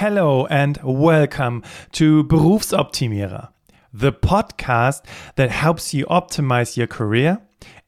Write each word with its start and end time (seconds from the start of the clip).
Hello 0.00 0.46
and 0.46 0.78
welcome 0.82 1.62
to 1.92 2.24
Berufsoptimierer, 2.24 3.50
the 3.92 4.14
podcast 4.14 5.04
that 5.36 5.50
helps 5.50 5.92
you 5.92 6.06
optimize 6.06 6.74
your 6.74 6.86
career 6.86 7.42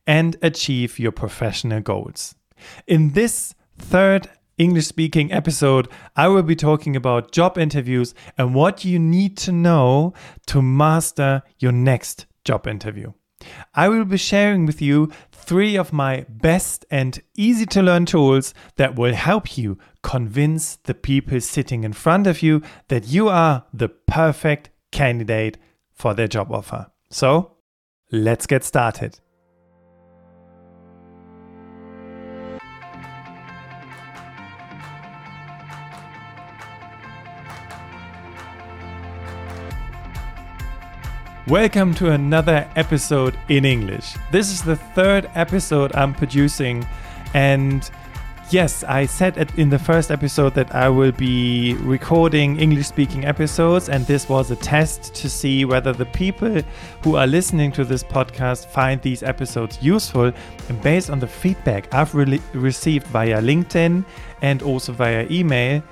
and 0.06 0.36
achieve 0.42 0.98
your 0.98 1.10
professional 1.10 1.80
goals. 1.80 2.34
In 2.86 3.12
this 3.12 3.54
third 3.78 4.28
English 4.58 4.88
speaking 4.88 5.32
episode, 5.32 5.88
I 6.14 6.28
will 6.28 6.42
be 6.42 6.54
talking 6.54 6.96
about 6.96 7.32
job 7.32 7.56
interviews 7.56 8.14
and 8.36 8.54
what 8.54 8.84
you 8.84 8.98
need 8.98 9.38
to 9.38 9.50
know 9.50 10.12
to 10.48 10.60
master 10.60 11.42
your 11.60 11.72
next 11.72 12.26
job 12.44 12.66
interview. 12.66 13.14
I 13.74 13.88
will 13.88 14.04
be 14.04 14.16
sharing 14.16 14.66
with 14.66 14.82
you 14.82 15.10
three 15.32 15.76
of 15.76 15.92
my 15.92 16.24
best 16.28 16.84
and 16.90 17.20
easy 17.36 17.66
to 17.66 17.82
learn 17.82 18.06
tools 18.06 18.54
that 18.76 18.96
will 18.96 19.14
help 19.14 19.58
you 19.58 19.78
convince 20.02 20.76
the 20.84 20.94
people 20.94 21.40
sitting 21.40 21.84
in 21.84 21.92
front 21.92 22.26
of 22.26 22.42
you 22.42 22.62
that 22.88 23.08
you 23.08 23.28
are 23.28 23.64
the 23.72 23.88
perfect 23.88 24.70
candidate 24.90 25.58
for 25.92 26.14
their 26.14 26.28
job 26.28 26.52
offer. 26.52 26.86
So, 27.10 27.56
let's 28.10 28.46
get 28.46 28.64
started. 28.64 29.18
Welcome 41.48 41.92
to 41.94 42.12
another 42.12 42.70
episode 42.76 43.36
in 43.48 43.64
English. 43.64 44.14
This 44.30 44.52
is 44.52 44.62
the 44.62 44.76
third 44.76 45.28
episode 45.34 45.92
I'm 45.96 46.14
producing, 46.14 46.86
and 47.34 47.90
yes, 48.50 48.84
I 48.84 49.06
said 49.06 49.52
in 49.58 49.68
the 49.68 49.78
first 49.78 50.12
episode 50.12 50.54
that 50.54 50.72
I 50.72 50.88
will 50.88 51.10
be 51.10 51.74
recording 51.80 52.60
English 52.60 52.86
speaking 52.86 53.24
episodes, 53.24 53.88
and 53.88 54.06
this 54.06 54.28
was 54.28 54.52
a 54.52 54.56
test 54.56 55.16
to 55.16 55.28
see 55.28 55.64
whether 55.64 55.92
the 55.92 56.06
people 56.06 56.62
who 57.02 57.16
are 57.16 57.26
listening 57.26 57.72
to 57.72 57.84
this 57.84 58.04
podcast 58.04 58.66
find 58.66 59.02
these 59.02 59.24
episodes 59.24 59.82
useful. 59.82 60.32
And 60.68 60.80
based 60.80 61.10
on 61.10 61.18
the 61.18 61.26
feedback 61.26 61.92
I've 61.92 62.14
re- 62.14 62.40
received 62.52 63.08
via 63.08 63.42
LinkedIn 63.42 64.04
and 64.42 64.62
also 64.62 64.92
via 64.92 65.26
email, 65.28 65.82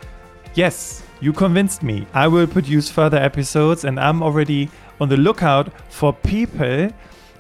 yes, 0.55 1.03
you 1.21 1.33
convinced 1.33 1.83
me. 1.83 2.07
I 2.15 2.29
will 2.29 2.47
produce 2.47 2.89
further 2.89 3.19
episodes, 3.19 3.85
and 3.85 3.99
I'm 3.99 4.23
already 4.23 4.71
on 5.01 5.09
the 5.09 5.17
lookout 5.17 5.73
for 5.89 6.13
people 6.13 6.91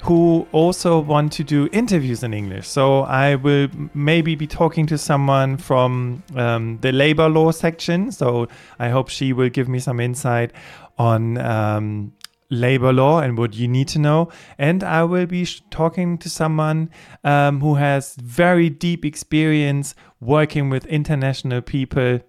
who 0.03 0.47
also 0.53 0.98
want 0.98 1.33
to 1.33 1.44
do 1.44 1.69
interviews 1.72 2.22
in 2.22 2.33
English. 2.33 2.66
So 2.66 3.03
I 3.03 3.34
will 3.34 3.69
maybe 3.92 4.34
be 4.34 4.47
talking 4.47 4.86
to 4.86 4.97
someone 4.97 5.58
from 5.58 6.22
um, 6.34 6.78
the 6.81 6.91
labor 6.91 7.28
law 7.28 7.50
section. 7.50 8.11
So 8.11 8.48
I 8.78 8.88
hope 8.88 9.11
she 9.11 9.33
will 9.33 9.50
give 9.50 9.69
me 9.69 9.78
some 9.78 10.00
insight 10.00 10.53
on 10.98 11.36
um, 11.38 12.12
labor 12.48 12.92
law 12.92 13.20
and 13.20 13.36
what 13.36 13.55
you 13.55 13.69
need 13.69 13.88
to 13.88 13.98
know. 13.98 14.31
And 14.58 14.83
I 14.83 15.05
will 15.05 15.27
be 15.27 15.47
talking 15.70 16.19
to 16.19 16.31
someone 16.31 16.91
um, 17.22 17.61
who 17.61 17.75
has 17.75 18.14
very 18.16 18.70
deep 18.70 19.05
experience 19.05 19.94
working 20.20 20.70
with 20.70 20.86
international 20.86 21.61
people 21.61 22.20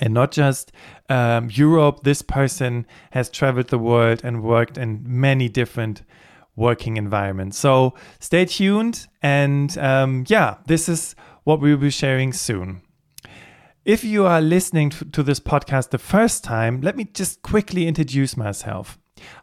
and 0.00 0.14
not 0.14 0.32
just 0.32 0.72
um, 1.08 1.48
Europe. 1.50 2.02
This 2.02 2.22
person 2.22 2.86
has 3.10 3.30
traveled 3.30 3.68
the 3.68 3.78
world 3.78 4.20
and 4.24 4.42
worked 4.42 4.78
in 4.78 5.02
many 5.04 5.48
different 5.48 6.02
working 6.56 6.96
environments. 6.96 7.56
So 7.56 7.94
stay 8.18 8.44
tuned. 8.44 9.06
And 9.22 9.76
um, 9.78 10.24
yeah, 10.28 10.56
this 10.66 10.88
is 10.88 11.14
what 11.44 11.60
we'll 11.60 11.76
be 11.76 11.90
sharing 11.90 12.32
soon. 12.32 12.82
If 13.84 14.04
you 14.04 14.26
are 14.26 14.42
listening 14.42 14.90
to 14.90 15.22
this 15.22 15.40
podcast 15.40 15.90
the 15.90 15.98
first 15.98 16.44
time, 16.44 16.82
let 16.82 16.96
me 16.96 17.04
just 17.04 17.40
quickly 17.42 17.86
introduce 17.86 18.36
myself. 18.36 18.98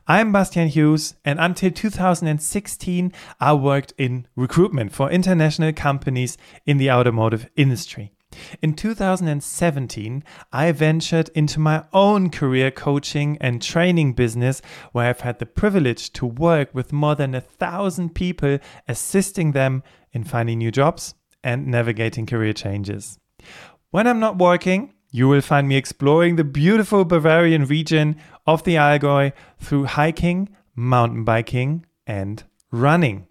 I'm 0.08 0.32
Bastian 0.32 0.68
Hughes, 0.68 1.16
and 1.26 1.40
until 1.40 1.72
2016, 1.72 3.12
I 3.40 3.54
worked 3.54 3.94
in 3.98 4.28
recruitment 4.36 4.94
for 4.94 5.10
international 5.10 5.74
companies 5.74 6.38
in 6.66 6.78
the 6.78 6.92
automotive 6.92 7.50
industry. 7.56 8.15
In 8.62 8.74
2017, 8.74 10.24
I 10.52 10.72
ventured 10.72 11.30
into 11.36 11.60
my 11.60 11.86
own 11.94 12.30
career 12.30 12.72
coaching 12.72 13.38
and 13.42 13.62
training 13.62 14.14
business 14.14 14.62
where 14.92 15.10
I've 15.10 15.22
had 15.22 15.40
the 15.40 15.46
privilege 15.46 16.12
to 16.14 16.26
work 16.26 16.74
with 16.74 16.94
more 16.94 17.16
than 17.16 17.36
a 17.36 17.42
thousand 17.42 18.16
people, 18.16 18.60
assisting 18.88 19.52
them 19.52 19.84
in 20.12 20.24
finding 20.24 20.60
new 20.60 20.72
jobs 20.72 21.16
and 21.44 21.68
navigating 21.68 22.26
career 22.26 22.54
changes. 22.54 23.20
When 23.92 24.08
I'm 24.08 24.20
not 24.20 24.38
working, 24.38 24.94
you 25.12 25.30
will 25.30 25.42
find 25.42 25.68
me 25.68 25.78
exploring 25.78 26.36
the 26.36 26.44
beautiful 26.44 27.06
Bavarian 27.06 27.66
region 27.66 28.18
of 28.46 28.64
the 28.64 28.76
Allgäu 28.76 29.32
through 29.60 29.86
hiking, 29.86 30.50
mountain 30.76 31.24
biking, 31.24 31.86
and 32.06 32.44
running. 32.72 33.28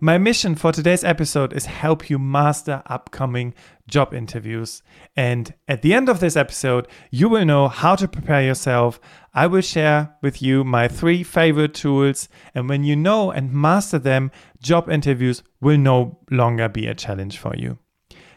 My 0.00 0.18
mission 0.18 0.54
for 0.54 0.72
today's 0.72 1.04
episode 1.04 1.52
is 1.52 1.66
help 1.66 2.08
you 2.08 2.18
master 2.18 2.82
upcoming 2.86 3.54
job 3.88 4.14
interviews. 4.14 4.82
And 5.16 5.52
at 5.68 5.82
the 5.82 5.94
end 5.94 6.08
of 6.08 6.20
this 6.20 6.36
episode, 6.36 6.88
you 7.10 7.28
will 7.28 7.44
know 7.44 7.68
how 7.68 7.96
to 7.96 8.08
prepare 8.08 8.42
yourself. 8.42 9.00
I 9.34 9.46
will 9.46 9.60
share 9.60 10.14
with 10.22 10.42
you 10.42 10.64
my 10.64 10.88
three 10.88 11.22
favorite 11.22 11.74
tools. 11.74 12.28
And 12.54 12.68
when 12.68 12.84
you 12.84 12.96
know 12.96 13.30
and 13.30 13.52
master 13.52 13.98
them, 13.98 14.30
job 14.62 14.88
interviews 14.90 15.42
will 15.60 15.78
no 15.78 16.18
longer 16.30 16.68
be 16.68 16.86
a 16.86 16.94
challenge 16.94 17.38
for 17.38 17.54
you. 17.56 17.78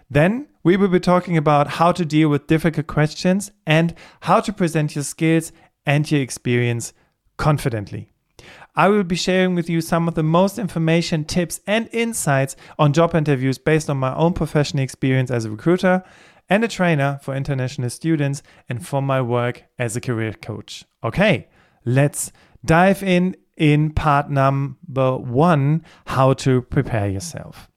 Then 0.10 0.48
we 0.64 0.78
will 0.78 0.88
be 0.88 1.00
talking 1.00 1.38
about 1.38 1.68
how 1.68 1.92
to 1.92 2.06
deal 2.06 2.30
with 2.30 2.48
difficult 2.48 2.88
questions 2.88 3.52
and 3.66 3.94
how 4.22 4.40
to 4.42 4.54
present 4.54 4.96
your 4.96 5.04
skills 5.04 5.52
and 5.86 6.10
your 6.10 6.22
experience 6.22 6.94
confidently. 7.38 8.13
I 8.76 8.90
will 8.90 9.04
be 9.04 9.16
sharing 9.16 9.56
with 9.56 9.70
you 9.70 9.82
some 9.82 10.08
of 10.08 10.16
the 10.16 10.24
most 10.24 10.58
information, 10.58 11.26
tips, 11.26 11.60
and 11.68 11.90
insights 11.92 12.56
on 12.80 12.94
job 12.94 13.16
interviews 13.16 13.58
based 13.58 13.90
on 13.90 13.98
my 13.98 14.16
own 14.16 14.34
professional 14.34 14.84
experience 14.84 15.30
as 15.32 15.46
a 15.46 15.52
recruiter 15.52 16.04
and 16.50 16.64
a 16.64 16.68
trainer 16.68 17.20
for 17.22 17.36
international 17.36 17.90
students 17.90 18.44
and 18.68 18.86
from 18.86 19.06
my 19.06 19.22
work 19.22 19.64
as 19.80 19.96
a 19.96 20.02
career 20.02 20.34
coach. 20.34 20.84
Okay, 21.04 21.48
let's 21.86 22.32
dive 22.66 23.04
in 23.04 23.36
in 23.58 23.92
part 23.92 24.30
number 24.30 25.18
one 25.18 25.84
how 26.08 26.34
to 26.34 26.62
prepare 26.64 27.08
yourself. 27.08 27.70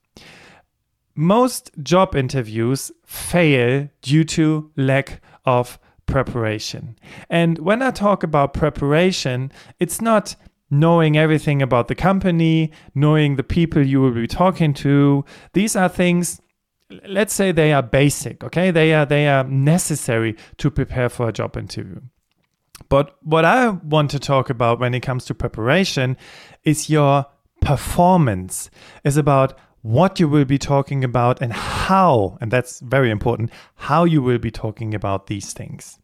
Most 1.15 1.71
job 1.83 2.15
interviews 2.15 2.93
fail 3.05 3.89
due 4.03 4.25
to 4.25 4.71
lack 4.77 5.23
of 5.45 5.79
preparation. 6.07 6.97
And 7.29 7.59
when 7.59 7.83
I 7.83 7.91
talk 7.91 8.23
about 8.23 8.55
preparation, 8.55 9.53
it's 9.79 10.01
not 10.01 10.37
knowing 10.71 11.17
everything 11.17 11.63
about 11.63 11.89
the 11.89 11.95
company, 11.95 12.73
knowing 12.95 13.37
the 13.37 13.45
people 13.45 13.87
you 13.87 14.01
will 14.01 14.13
be 14.13 14.27
talking 14.27 14.75
to. 14.75 15.25
These 15.53 15.77
are 15.77 15.89
things 15.89 16.41
let's 17.09 17.35
say 17.35 17.53
they 17.53 17.73
are 17.73 17.83
basic, 17.83 18.45
okay? 18.45 18.71
They 18.71 18.95
are 18.95 19.07
they 19.07 19.29
are 19.29 19.45
necessary 19.45 20.37
to 20.59 20.71
prepare 20.71 21.09
for 21.09 21.29
a 21.29 21.33
job 21.33 21.57
interview. 21.57 22.01
But 22.89 23.17
what 23.23 23.45
I 23.45 23.71
want 23.71 24.11
to 24.13 24.19
talk 24.19 24.51
about 24.51 24.79
when 24.79 24.95
it 24.95 25.01
comes 25.01 25.25
to 25.27 25.35
preparation 25.35 26.17
is 26.65 26.91
your 26.91 27.27
performance. 27.61 28.71
Is 29.03 29.17
about 29.17 29.59
what 29.83 30.21
you 30.21 30.29
will 30.29 30.45
be 30.45 30.59
talking 30.59 31.05
about 31.05 31.41
and 31.41 31.53
how, 31.53 32.39
and 32.41 32.51
that's 32.51 32.81
very 32.81 33.11
important, 33.11 33.51
how 33.77 34.05
you 34.05 34.21
will 34.21 34.39
be 34.39 34.51
talking 34.51 34.95
about 34.95 35.27
these 35.27 35.53
things. 35.53 35.99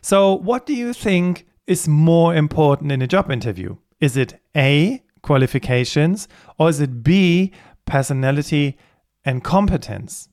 So, 0.00 0.34
what 0.34 0.66
do 0.66 0.74
you 0.74 0.92
think 0.92 1.46
is 1.66 1.88
more 1.88 2.34
important 2.34 2.92
in 2.92 3.02
a 3.02 3.06
job 3.06 3.30
interview? 3.30 3.76
Is 4.00 4.16
it 4.16 4.40
A, 4.56 5.02
qualifications, 5.22 6.28
or 6.58 6.68
is 6.68 6.80
it 6.80 7.02
B, 7.02 7.52
personality 7.84 8.76
and 9.24 9.42
competence? 9.42 10.28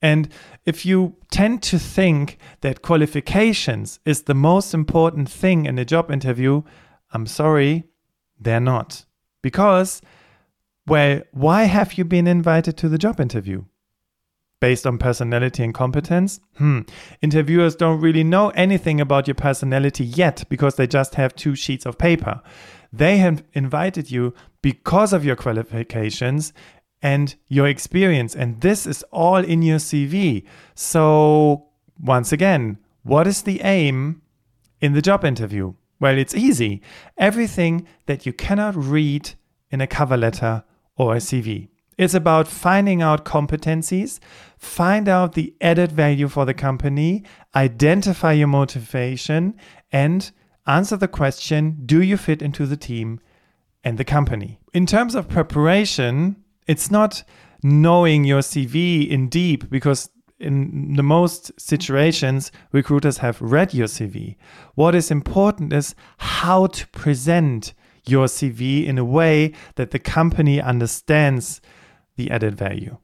And 0.00 0.28
if 0.64 0.86
you 0.86 1.16
tend 1.30 1.62
to 1.64 1.78
think 1.78 2.38
that 2.60 2.82
qualifications 2.82 3.98
is 4.04 4.22
the 4.22 4.34
most 4.34 4.72
important 4.72 5.28
thing 5.28 5.66
in 5.66 5.78
a 5.78 5.84
job 5.84 6.10
interview, 6.10 6.62
I'm 7.12 7.26
sorry, 7.26 7.84
they're 8.38 8.60
not. 8.60 9.04
Because, 9.42 10.00
well, 10.86 11.22
why 11.32 11.64
have 11.64 11.94
you 11.94 12.04
been 12.04 12.26
invited 12.26 12.76
to 12.78 12.88
the 12.88 12.98
job 12.98 13.20
interview? 13.20 13.64
Based 14.60 14.86
on 14.86 14.98
personality 14.98 15.62
and 15.62 15.72
competence? 15.72 16.40
Hmm. 16.56 16.80
Interviewers 17.22 17.76
don't 17.76 18.00
really 18.00 18.24
know 18.24 18.50
anything 18.50 19.00
about 19.00 19.28
your 19.28 19.36
personality 19.36 20.04
yet 20.04 20.44
because 20.48 20.74
they 20.74 20.86
just 20.86 21.14
have 21.14 21.34
two 21.34 21.54
sheets 21.54 21.86
of 21.86 21.98
paper. 21.98 22.40
They 22.92 23.18
have 23.18 23.44
invited 23.52 24.10
you 24.10 24.34
because 24.62 25.12
of 25.12 25.24
your 25.24 25.36
qualifications 25.36 26.52
and 27.02 27.34
your 27.48 27.68
experience. 27.68 28.34
And 28.34 28.60
this 28.60 28.86
is 28.86 29.02
all 29.12 29.36
in 29.36 29.62
your 29.62 29.78
CV. 29.78 30.44
So, 30.74 31.66
once 32.00 32.32
again, 32.32 32.78
what 33.02 33.26
is 33.26 33.42
the 33.42 33.60
aim 33.62 34.22
in 34.80 34.92
the 34.92 35.02
job 35.02 35.24
interview? 35.24 35.74
Well, 36.00 36.16
it's 36.16 36.34
easy. 36.34 36.82
Everything 37.16 37.86
that 38.06 38.24
you 38.24 38.32
cannot 38.32 38.76
read 38.76 39.34
in 39.70 39.80
a 39.80 39.86
cover 39.86 40.16
letter 40.16 40.64
or 40.96 41.14
a 41.14 41.18
CV. 41.18 41.68
It's 41.96 42.14
about 42.14 42.46
finding 42.46 43.02
out 43.02 43.24
competencies, 43.24 44.20
find 44.56 45.08
out 45.08 45.32
the 45.32 45.52
added 45.60 45.90
value 45.90 46.28
for 46.28 46.44
the 46.44 46.54
company, 46.54 47.24
identify 47.56 48.32
your 48.32 48.46
motivation, 48.46 49.56
and 49.90 50.30
answer 50.68 50.96
the 50.96 51.08
question 51.08 51.78
do 51.84 52.02
you 52.02 52.16
fit 52.16 52.42
into 52.42 52.66
the 52.66 52.76
team 52.76 53.20
and 53.82 53.98
the 53.98 54.04
company? 54.04 54.60
In 54.72 54.86
terms 54.86 55.14
of 55.14 55.28
preparation, 55.28 56.36
it's 56.66 56.90
not 56.90 57.24
knowing 57.62 58.24
your 58.24 58.40
CV 58.40 59.08
in 59.08 59.28
deep 59.28 59.68
because 59.70 60.10
in 60.38 60.94
the 60.94 61.02
most 61.02 61.50
situations, 61.60 62.52
recruiters 62.70 63.18
have 63.18 63.40
read 63.40 63.74
your 63.74 63.88
CV. 63.88 64.36
What 64.74 64.94
is 64.94 65.10
important 65.10 65.72
is 65.72 65.96
how 66.18 66.68
to 66.68 66.86
present 66.88 67.74
your 68.06 68.26
CV 68.26 68.86
in 68.86 68.98
a 68.98 69.04
way 69.04 69.52
that 69.74 69.90
the 69.90 69.98
company 69.98 70.60
understands 70.60 71.60
the 72.16 72.30
added 72.30 72.54
value. 72.54 72.98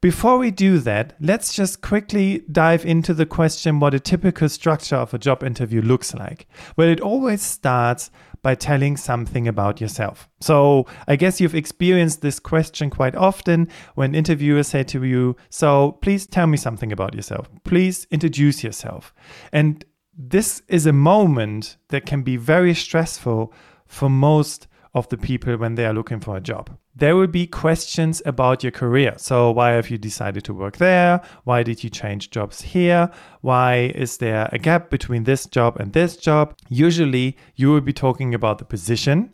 Before 0.00 0.38
we 0.38 0.52
do 0.52 0.78
that, 0.78 1.14
let's 1.18 1.52
just 1.52 1.82
quickly 1.82 2.44
dive 2.52 2.86
into 2.86 3.12
the 3.12 3.26
question 3.26 3.80
what 3.80 3.94
a 3.94 4.00
typical 4.00 4.48
structure 4.48 4.94
of 4.94 5.12
a 5.12 5.18
job 5.18 5.42
interview 5.42 5.82
looks 5.82 6.14
like. 6.14 6.46
Well, 6.76 6.88
it 6.88 7.00
always 7.00 7.42
starts 7.42 8.12
by 8.40 8.54
telling 8.54 8.96
something 8.96 9.48
about 9.48 9.80
yourself. 9.80 10.28
So, 10.40 10.86
I 11.08 11.16
guess 11.16 11.40
you've 11.40 11.56
experienced 11.56 12.20
this 12.20 12.38
question 12.38 12.90
quite 12.90 13.16
often 13.16 13.68
when 13.96 14.14
interviewers 14.14 14.68
say 14.68 14.84
to 14.84 15.02
you, 15.02 15.34
So, 15.50 15.98
please 16.00 16.28
tell 16.28 16.46
me 16.46 16.58
something 16.58 16.92
about 16.92 17.16
yourself. 17.16 17.50
Please 17.64 18.06
introduce 18.12 18.62
yourself. 18.62 19.12
And 19.52 19.84
this 20.16 20.62
is 20.68 20.86
a 20.86 20.92
moment 20.92 21.76
that 21.88 22.06
can 22.06 22.22
be 22.22 22.36
very 22.36 22.72
stressful 22.72 23.52
for 23.86 24.08
most 24.08 24.68
of 24.94 25.08
the 25.08 25.18
people 25.18 25.56
when 25.56 25.74
they 25.74 25.86
are 25.86 25.94
looking 25.94 26.20
for 26.20 26.36
a 26.36 26.40
job. 26.40 26.70
There 26.98 27.14
will 27.14 27.28
be 27.28 27.46
questions 27.46 28.20
about 28.26 28.64
your 28.64 28.72
career. 28.72 29.14
So, 29.18 29.52
why 29.52 29.70
have 29.70 29.88
you 29.88 29.98
decided 29.98 30.42
to 30.44 30.52
work 30.52 30.78
there? 30.78 31.20
Why 31.44 31.62
did 31.62 31.84
you 31.84 31.90
change 31.90 32.30
jobs 32.30 32.60
here? 32.60 33.08
Why 33.40 33.92
is 33.94 34.16
there 34.16 34.48
a 34.50 34.58
gap 34.58 34.90
between 34.90 35.22
this 35.22 35.46
job 35.46 35.76
and 35.78 35.92
this 35.92 36.16
job? 36.16 36.56
Usually, 36.68 37.36
you 37.54 37.70
will 37.70 37.82
be 37.82 37.92
talking 37.92 38.34
about 38.34 38.58
the 38.58 38.64
position. 38.64 39.32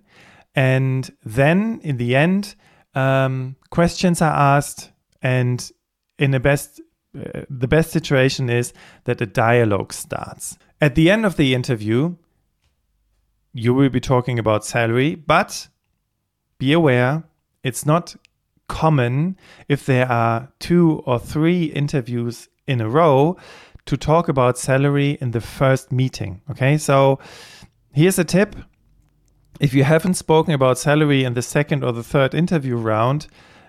And 0.55 1.11
then 1.25 1.81
in 1.83 1.97
the 1.97 2.15
end, 2.15 2.55
um, 2.95 3.57
questions 3.71 4.21
are 4.21 4.57
asked. 4.57 4.93
And 5.23 5.73
in 6.19 6.33
the 6.33 6.41
best, 6.41 6.83
uh, 7.19 7.45
the 7.49 7.69
best 7.69 7.91
situation 7.93 8.51
is 8.51 8.75
that 9.05 9.23
a 9.23 9.27
dialogue 9.27 9.95
starts. 9.95 10.59
At 10.83 10.97
the 10.97 11.11
end 11.11 11.25
of 11.25 11.39
the 11.39 11.55
interview, 11.55 12.17
you 13.55 13.73
will 13.73 13.89
be 13.89 14.01
talking 14.01 14.39
about 14.39 14.67
salary, 14.67 15.15
but 15.15 15.69
be 16.59 16.75
aware 16.75 17.25
it's 17.65 17.85
not 17.85 18.15
common 18.69 19.37
if 19.69 19.85
there 19.85 20.11
are 20.11 20.53
two 20.61 21.03
or 21.05 21.19
three 21.19 21.65
interviews 21.65 22.49
in 22.67 22.81
a 22.81 22.89
row 22.89 23.37
to 23.87 23.97
talk 23.97 24.29
about 24.29 24.57
salary 24.57 25.19
in 25.21 25.33
the 25.33 25.41
first 25.41 25.93
meeting. 25.93 26.41
Okay, 26.51 26.79
so 26.79 27.19
here's 27.93 28.19
a 28.19 28.25
tip. 28.25 28.57
If 29.61 29.75
you 29.75 29.85
haven't 29.85 30.15
spoken 30.15 30.55
about 30.55 30.79
salary 30.79 31.25
in 31.25 31.35
the 31.35 31.43
second 31.43 31.85
or 31.85 31.93
the 31.93 32.03
third 32.03 32.35
interview 32.35 32.77
round, 32.77 33.27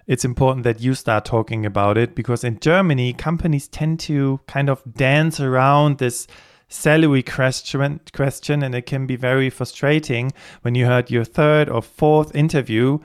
it's 0.07 0.25
important 0.25 0.63
that 0.63 0.81
you 0.81 0.93
start 0.93 1.25
talking 1.25 1.65
about 1.65 1.97
it 1.97 2.15
because 2.15 2.43
in 2.43 2.59
Germany, 2.59 3.13
companies 3.13 3.67
tend 3.67 3.99
to 4.01 4.39
kind 4.47 4.69
of 4.69 4.81
dance 4.93 5.39
around 5.39 5.97
this 5.97 6.27
salary 6.67 7.21
question 7.21 7.99
question 8.13 8.63
and 8.63 8.73
it 8.73 8.85
can 8.85 9.05
be 9.05 9.15
very 9.15 9.49
frustrating 9.51 10.33
when 10.63 10.73
you 10.73 10.85
had 10.85 11.11
your 11.11 11.23
third 11.23 11.69
or 11.69 11.81
fourth 11.81 12.35
interview 12.35 12.97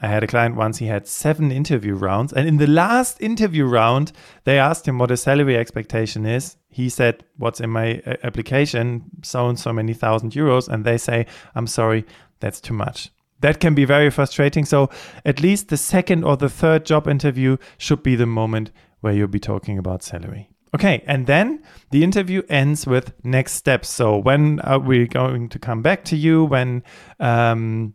I 0.00 0.08
had 0.08 0.22
a 0.22 0.28
client 0.28 0.56
once, 0.56 0.78
he 0.78 0.86
had 0.86 1.08
seven 1.08 1.50
interview 1.50 1.94
rounds. 1.94 2.32
And 2.32 2.46
in 2.46 2.58
the 2.58 2.66
last 2.66 3.20
interview 3.20 3.64
round, 3.64 4.12
they 4.44 4.58
asked 4.58 4.86
him 4.86 4.98
what 4.98 5.10
his 5.10 5.22
salary 5.22 5.56
expectation 5.56 6.24
is. 6.24 6.56
He 6.70 6.88
said, 6.88 7.24
What's 7.36 7.60
in 7.60 7.70
my 7.70 8.00
uh, 8.06 8.16
application? 8.22 9.04
So 9.22 9.48
and 9.48 9.58
so 9.58 9.72
many 9.72 9.94
thousand 9.94 10.32
euros. 10.32 10.68
And 10.68 10.84
they 10.84 10.98
say, 10.98 11.26
I'm 11.54 11.66
sorry, 11.66 12.04
that's 12.40 12.60
too 12.60 12.74
much. 12.74 13.10
That 13.40 13.60
can 13.60 13.74
be 13.74 13.84
very 13.84 14.10
frustrating. 14.10 14.64
So, 14.64 14.90
at 15.24 15.40
least 15.40 15.68
the 15.68 15.76
second 15.76 16.24
or 16.24 16.36
the 16.36 16.48
third 16.48 16.84
job 16.84 17.06
interview 17.06 17.56
should 17.76 18.02
be 18.02 18.16
the 18.16 18.26
moment 18.26 18.72
where 19.00 19.12
you'll 19.12 19.28
be 19.28 19.38
talking 19.38 19.78
about 19.78 20.02
salary. 20.02 20.50
Okay, 20.74 21.02
and 21.06 21.26
then 21.26 21.62
the 21.90 22.04
interview 22.04 22.42
ends 22.48 22.86
with 22.86 23.12
next 23.24 23.52
steps. 23.52 23.88
So 23.88 24.18
when 24.18 24.60
are 24.60 24.78
we 24.78 25.06
going 25.06 25.48
to 25.50 25.58
come 25.58 25.80
back 25.80 26.04
to 26.06 26.16
you? 26.16 26.44
When 26.44 26.82
um, 27.20 27.94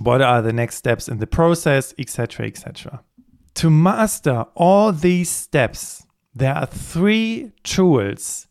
what 0.00 0.22
are 0.22 0.42
the 0.42 0.52
next 0.52 0.76
steps 0.76 1.08
in 1.08 1.18
the 1.18 1.26
process, 1.26 1.94
etc., 1.98 2.46
etc. 2.46 3.02
To 3.54 3.70
master 3.70 4.46
all 4.54 4.92
these 4.92 5.30
steps, 5.30 6.06
there 6.34 6.54
are 6.54 6.66
three 6.66 7.52
tools 7.62 8.46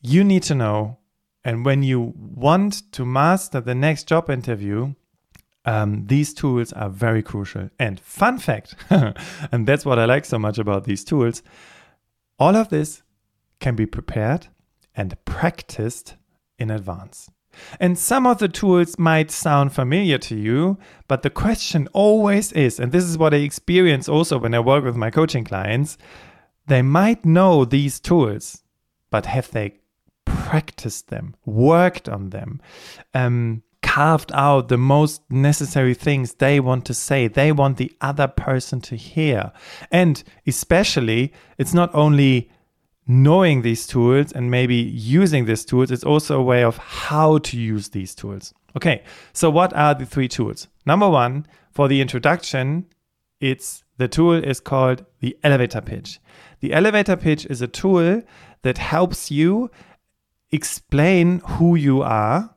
you 0.00 0.24
need 0.24 0.42
to 0.44 0.54
know. 0.54 0.98
And 1.44 1.64
when 1.64 1.82
you 1.82 2.14
want 2.16 2.92
to 2.92 3.04
master 3.04 3.60
the 3.60 3.74
next 3.74 4.08
job 4.08 4.28
interview, 4.28 4.94
um, 5.64 6.06
these 6.06 6.34
tools 6.34 6.72
are 6.72 6.90
very 6.90 7.22
crucial. 7.22 7.70
And 7.78 7.98
fun 8.00 8.38
fact, 8.38 8.74
and 8.90 9.66
that's 9.66 9.84
what 9.84 9.98
I 9.98 10.04
like 10.04 10.24
so 10.24 10.38
much 10.38 10.58
about 10.58 10.84
these 10.84 11.04
tools 11.04 11.42
all 12.40 12.56
of 12.56 12.70
this 12.70 13.02
can 13.60 13.76
be 13.76 13.84
prepared 13.84 14.48
and 14.96 15.22
practiced 15.26 16.16
in 16.58 16.70
advance. 16.70 17.30
And 17.78 17.98
some 17.98 18.26
of 18.26 18.38
the 18.38 18.48
tools 18.48 18.98
might 18.98 19.30
sound 19.30 19.72
familiar 19.72 20.18
to 20.18 20.36
you, 20.36 20.78
but 21.08 21.22
the 21.22 21.30
question 21.30 21.88
always 21.92 22.52
is, 22.52 22.78
and 22.78 22.92
this 22.92 23.04
is 23.04 23.18
what 23.18 23.34
I 23.34 23.38
experience 23.38 24.08
also 24.08 24.38
when 24.38 24.54
I 24.54 24.60
work 24.60 24.84
with 24.84 24.96
my 24.96 25.10
coaching 25.10 25.44
clients, 25.44 25.98
they 26.66 26.82
might 26.82 27.24
know 27.24 27.64
these 27.64 28.00
tools, 28.00 28.62
but 29.10 29.26
have 29.26 29.50
they 29.50 29.80
practiced 30.24 31.08
them, 31.08 31.34
worked 31.44 32.08
on 32.08 32.30
them, 32.30 32.60
um, 33.14 33.62
carved 33.82 34.30
out 34.34 34.68
the 34.68 34.78
most 34.78 35.20
necessary 35.30 35.94
things 35.94 36.34
they 36.34 36.60
want 36.60 36.84
to 36.84 36.94
say, 36.94 37.26
they 37.26 37.50
want 37.50 37.76
the 37.76 37.92
other 38.00 38.28
person 38.28 38.80
to 38.80 38.94
hear. 38.94 39.50
And 39.90 40.22
especially, 40.46 41.32
it's 41.58 41.74
not 41.74 41.92
only 41.92 42.50
knowing 43.10 43.62
these 43.62 43.88
tools 43.88 44.30
and 44.30 44.52
maybe 44.52 44.76
using 44.76 45.44
these 45.44 45.64
tools, 45.64 45.90
it's 45.90 46.04
also 46.04 46.38
a 46.38 46.42
way 46.42 46.62
of 46.62 46.76
how 46.78 47.38
to 47.38 47.58
use 47.58 47.88
these 47.88 48.14
tools. 48.14 48.54
Okay, 48.76 49.02
so 49.32 49.50
what 49.50 49.72
are 49.74 49.94
the 49.94 50.06
three 50.06 50.28
tools? 50.28 50.68
Number 50.86 51.08
one, 51.08 51.44
for 51.72 51.88
the 51.88 52.00
introduction, 52.00 52.86
it's 53.40 53.82
the 53.96 54.06
tool 54.06 54.34
is 54.34 54.60
called 54.60 55.04
the 55.18 55.36
elevator 55.42 55.80
pitch. 55.80 56.20
The 56.60 56.72
elevator 56.72 57.16
pitch 57.16 57.46
is 57.46 57.60
a 57.60 57.66
tool 57.66 58.22
that 58.62 58.78
helps 58.78 59.28
you 59.28 59.72
explain 60.52 61.40
who 61.40 61.74
you 61.74 62.02
are 62.02 62.54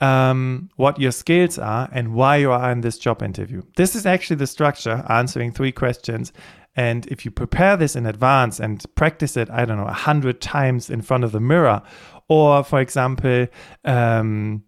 um, 0.00 0.70
what 0.76 1.00
your 1.00 1.12
skills 1.12 1.58
are 1.58 1.88
and 1.92 2.14
why 2.14 2.36
you 2.36 2.52
are 2.52 2.70
in 2.70 2.80
this 2.82 2.98
job 2.98 3.22
interview. 3.22 3.62
This 3.76 3.96
is 3.96 4.06
actually 4.06 4.36
the 4.36 4.46
structure, 4.46 5.04
answering 5.08 5.52
three 5.52 5.72
questions. 5.72 6.32
And 6.78 7.06
if 7.06 7.24
you 7.24 7.32
prepare 7.32 7.76
this 7.76 7.96
in 7.96 8.06
advance 8.06 8.60
and 8.60 8.84
practice 8.94 9.36
it, 9.36 9.50
I 9.50 9.64
don't 9.64 9.78
know, 9.78 9.88
a 9.88 9.92
hundred 9.92 10.40
times 10.40 10.88
in 10.88 11.02
front 11.02 11.24
of 11.24 11.32
the 11.32 11.40
mirror, 11.40 11.82
or 12.28 12.62
for 12.62 12.80
example, 12.80 13.48
um, 13.84 14.62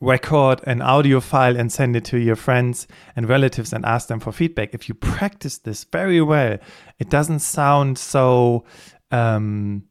record 0.00 0.62
an 0.64 0.80
audio 0.80 1.20
file 1.20 1.58
and 1.58 1.70
send 1.70 1.94
it 1.94 2.06
to 2.06 2.18
your 2.18 2.36
friends 2.36 2.88
and 3.14 3.28
relatives 3.28 3.74
and 3.74 3.84
ask 3.84 4.08
them 4.08 4.18
for 4.18 4.32
feedback. 4.32 4.72
If 4.72 4.88
you 4.88 4.94
practice 4.94 5.58
this 5.58 5.84
very 5.84 6.22
well, 6.22 6.56
it 6.98 7.10
doesn't 7.10 7.40
sound 7.40 7.98
so 7.98 8.64
um, 9.10 9.82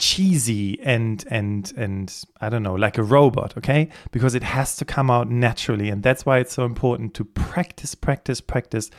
cheesy 0.00 0.80
and 0.82 1.24
and 1.30 1.72
and 1.76 2.24
I 2.40 2.48
don't 2.48 2.64
know, 2.64 2.74
like 2.74 2.98
a 2.98 3.04
robot, 3.04 3.56
okay? 3.58 3.90
Because 4.10 4.34
it 4.34 4.42
has 4.42 4.74
to 4.78 4.84
come 4.84 5.08
out 5.08 5.30
naturally 5.30 5.88
and 5.88 6.02
that's 6.02 6.26
why 6.26 6.38
it's 6.38 6.52
so 6.52 6.64
important 6.64 7.14
to 7.14 7.24
practice 7.24 7.94
practice 7.94 8.40
practice 8.40 8.90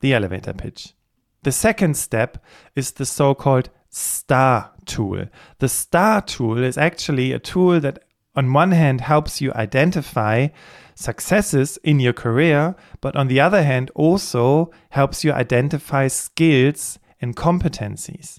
the 0.00 0.14
elevator 0.14 0.54
pitch. 0.54 0.94
The 1.42 1.52
second 1.52 1.96
step 1.96 2.38
is 2.76 2.92
the 2.92 3.06
so-called 3.06 3.70
star 3.90 4.72
tool. 4.86 5.26
The 5.58 5.68
star 5.68 6.22
tool 6.22 6.62
is 6.62 6.78
actually 6.78 7.32
a 7.32 7.38
tool 7.38 7.80
that 7.80 8.04
on 8.34 8.52
one 8.52 8.70
hand 8.70 9.02
helps 9.02 9.40
you 9.40 9.52
identify 9.52 10.48
successes 10.94 11.78
in 11.84 12.00
your 12.00 12.12
career, 12.12 12.74
but 13.00 13.16
on 13.16 13.28
the 13.28 13.40
other 13.40 13.62
hand 13.62 13.90
also 13.94 14.70
helps 14.90 15.24
you 15.24 15.32
identify 15.32 16.08
skills 16.08 16.98
and 17.20 17.36
competencies. 17.36 18.38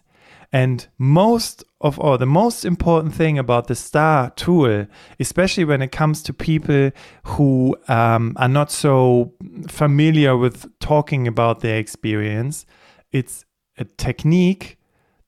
And 0.52 0.88
most 1.00 1.64
of 1.82 2.00
all, 2.00 2.18
the 2.18 2.28
most 2.28 2.64
important 2.64 3.16
thing 3.16 3.40
about 3.40 3.68
the 3.68 3.76
STAR 3.76 4.30
tool, 4.32 4.86
especially 5.20 5.66
when 5.66 5.82
it 5.82 5.92
comes 5.92 6.22
to 6.24 6.34
people 6.34 6.92
who 7.24 7.76
um, 7.88 8.34
are 8.38 8.48
not 8.48 8.72
so 8.72 9.34
familiar 9.68 10.38
with 10.38 10.68
talking 10.80 11.28
about 11.28 11.62
their 11.62 11.78
experience, 11.78 12.68
it's 13.14 13.46
a 13.78 13.86
technique 13.86 14.78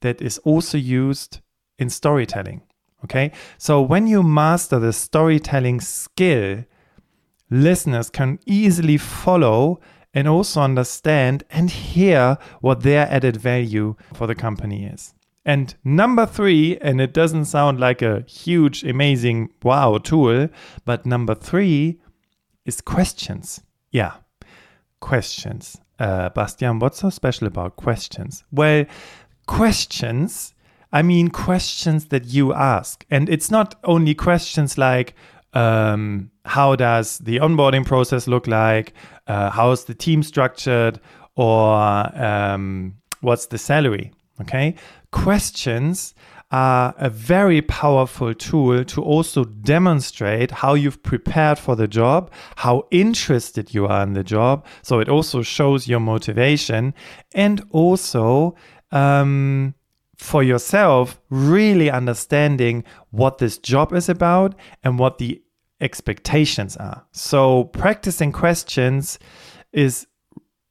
that 0.02 0.22
is 0.22 0.38
also 0.40 0.78
used 0.78 1.40
in 1.80 1.90
storytelling. 1.90 2.62
Okay. 3.06 3.32
So 3.58 3.82
when 3.82 4.08
you 4.08 4.24
master 4.24 4.80
the 4.80 4.92
storytelling 4.92 5.80
skill, 5.80 6.66
listeners 7.50 8.10
can 8.10 8.40
easily 8.46 8.98
follow 8.98 9.80
and 10.14 10.28
also 10.28 10.62
understand 10.62 11.44
and 11.52 11.70
hear 11.70 12.38
what 12.62 12.82
their 12.82 13.08
added 13.12 13.38
value 13.38 13.96
for 14.14 14.28
the 14.28 14.36
company 14.36 14.86
is. 14.86 15.14
And 15.46 15.76
number 15.84 16.26
three, 16.26 16.78
and 16.80 17.00
it 17.00 17.14
doesn't 17.14 17.46
sound 17.46 17.80
like 17.80 18.02
a 18.02 18.24
huge, 18.28 18.84
amazing, 18.84 19.50
wow 19.62 20.00
tool, 20.00 20.50
but 20.86 21.06
number 21.06 21.36
three 21.36 22.00
is 22.66 22.82
questions. 22.82 23.62
Yeah, 23.92 24.14
questions. 25.00 25.78
Uh, 26.00 26.30
Bastian, 26.30 26.80
what's 26.80 27.00
so 27.00 27.10
special 27.10 27.48
about 27.48 27.76
questions? 27.76 28.44
Well, 28.52 28.86
questions, 29.48 30.54
I 30.92 31.02
mean 31.02 31.30
questions 31.30 32.06
that 32.06 32.26
you 32.26 32.54
ask. 32.54 33.06
And 33.10 33.30
it's 33.30 33.50
not 33.50 33.76
only 33.84 34.14
questions 34.14 34.78
like, 34.78 35.16
um, 35.54 36.32
how 36.44 36.76
does 36.76 37.20
the 37.20 37.38
onboarding 37.38 37.86
process 37.86 38.28
look 38.28 38.48
like? 38.48 38.94
Uh, 39.28 39.50
how's 39.50 39.86
the 39.86 39.94
team 39.94 40.22
structured? 40.22 41.00
Or 41.36 41.76
um, 42.22 42.96
what's 43.22 43.48
the 43.48 43.58
salary? 43.58 44.12
Okay. 44.42 44.76
Questions 45.12 46.14
are 46.52 46.94
a 46.98 47.10
very 47.10 47.62
powerful 47.62 48.34
tool 48.34 48.84
to 48.86 49.02
also 49.02 49.44
demonstrate 49.44 50.52
how 50.52 50.74
you've 50.74 51.02
prepared 51.04 51.58
for 51.58 51.76
the 51.76 51.88
job, 51.88 52.32
how 52.58 52.88
interested 52.92 53.74
you 53.74 53.88
are 53.88 54.04
in 54.04 54.14
the 54.14 54.24
job. 54.24 54.66
So 54.82 55.00
it 55.00 55.10
also 55.10 55.42
shows 55.42 55.88
your 55.88 56.00
motivation 56.00 56.94
and 57.34 57.66
also 57.72 58.56
um, 58.92 59.74
for 60.18 60.44
yourself, 60.44 61.20
really 61.30 61.90
understanding 61.90 62.84
what 63.10 63.40
this 63.40 63.58
job 63.58 63.94
is 63.94 64.08
about 64.08 64.56
and 64.84 64.98
what 65.00 65.18
the 65.18 65.42
expectations 65.82 66.78
are. 66.78 67.06
So 67.12 67.66
practicing 67.66 68.32
questions 68.32 69.20
is 69.74 70.08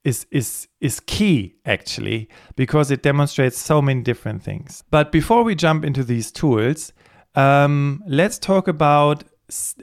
is 0.04 0.26
is 0.30 0.68
is 0.80 1.00
key 1.00 1.56
actually 1.64 2.28
because 2.56 2.90
it 2.90 3.02
demonstrates 3.02 3.58
so 3.58 3.80
many 3.82 4.02
different 4.02 4.42
things. 4.42 4.84
But 4.90 5.10
before 5.10 5.42
we 5.42 5.54
jump 5.54 5.84
into 5.84 6.04
these 6.04 6.30
tools, 6.30 6.92
um, 7.34 8.02
let's 8.06 8.38
talk 8.38 8.68
about 8.68 9.24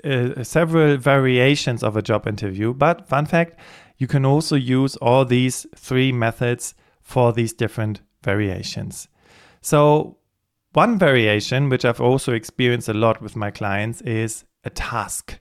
uh, 0.03 0.43
several 0.43 0.97
variations 0.97 1.83
of 1.83 1.97
a 1.97 2.01
job 2.01 2.27
interview. 2.27 2.73
But 2.73 3.07
fun 3.07 3.25
fact, 3.25 3.59
you 3.97 4.07
can 4.07 4.25
also 4.25 4.55
use 4.55 4.95
all 4.97 5.25
these 5.25 5.65
three 5.75 6.11
methods 6.11 6.75
for 7.01 7.33
these 7.33 7.53
different 7.53 8.01
variations. 8.23 9.07
So 9.61 10.17
one 10.73 10.97
variation, 10.97 11.69
which 11.69 11.83
I've 11.83 11.99
also 11.99 12.33
experienced 12.33 12.87
a 12.87 12.93
lot 12.93 13.21
with 13.21 13.35
my 13.35 13.51
clients, 13.51 14.01
is 14.01 14.45
a 14.63 14.69
task 14.69 15.39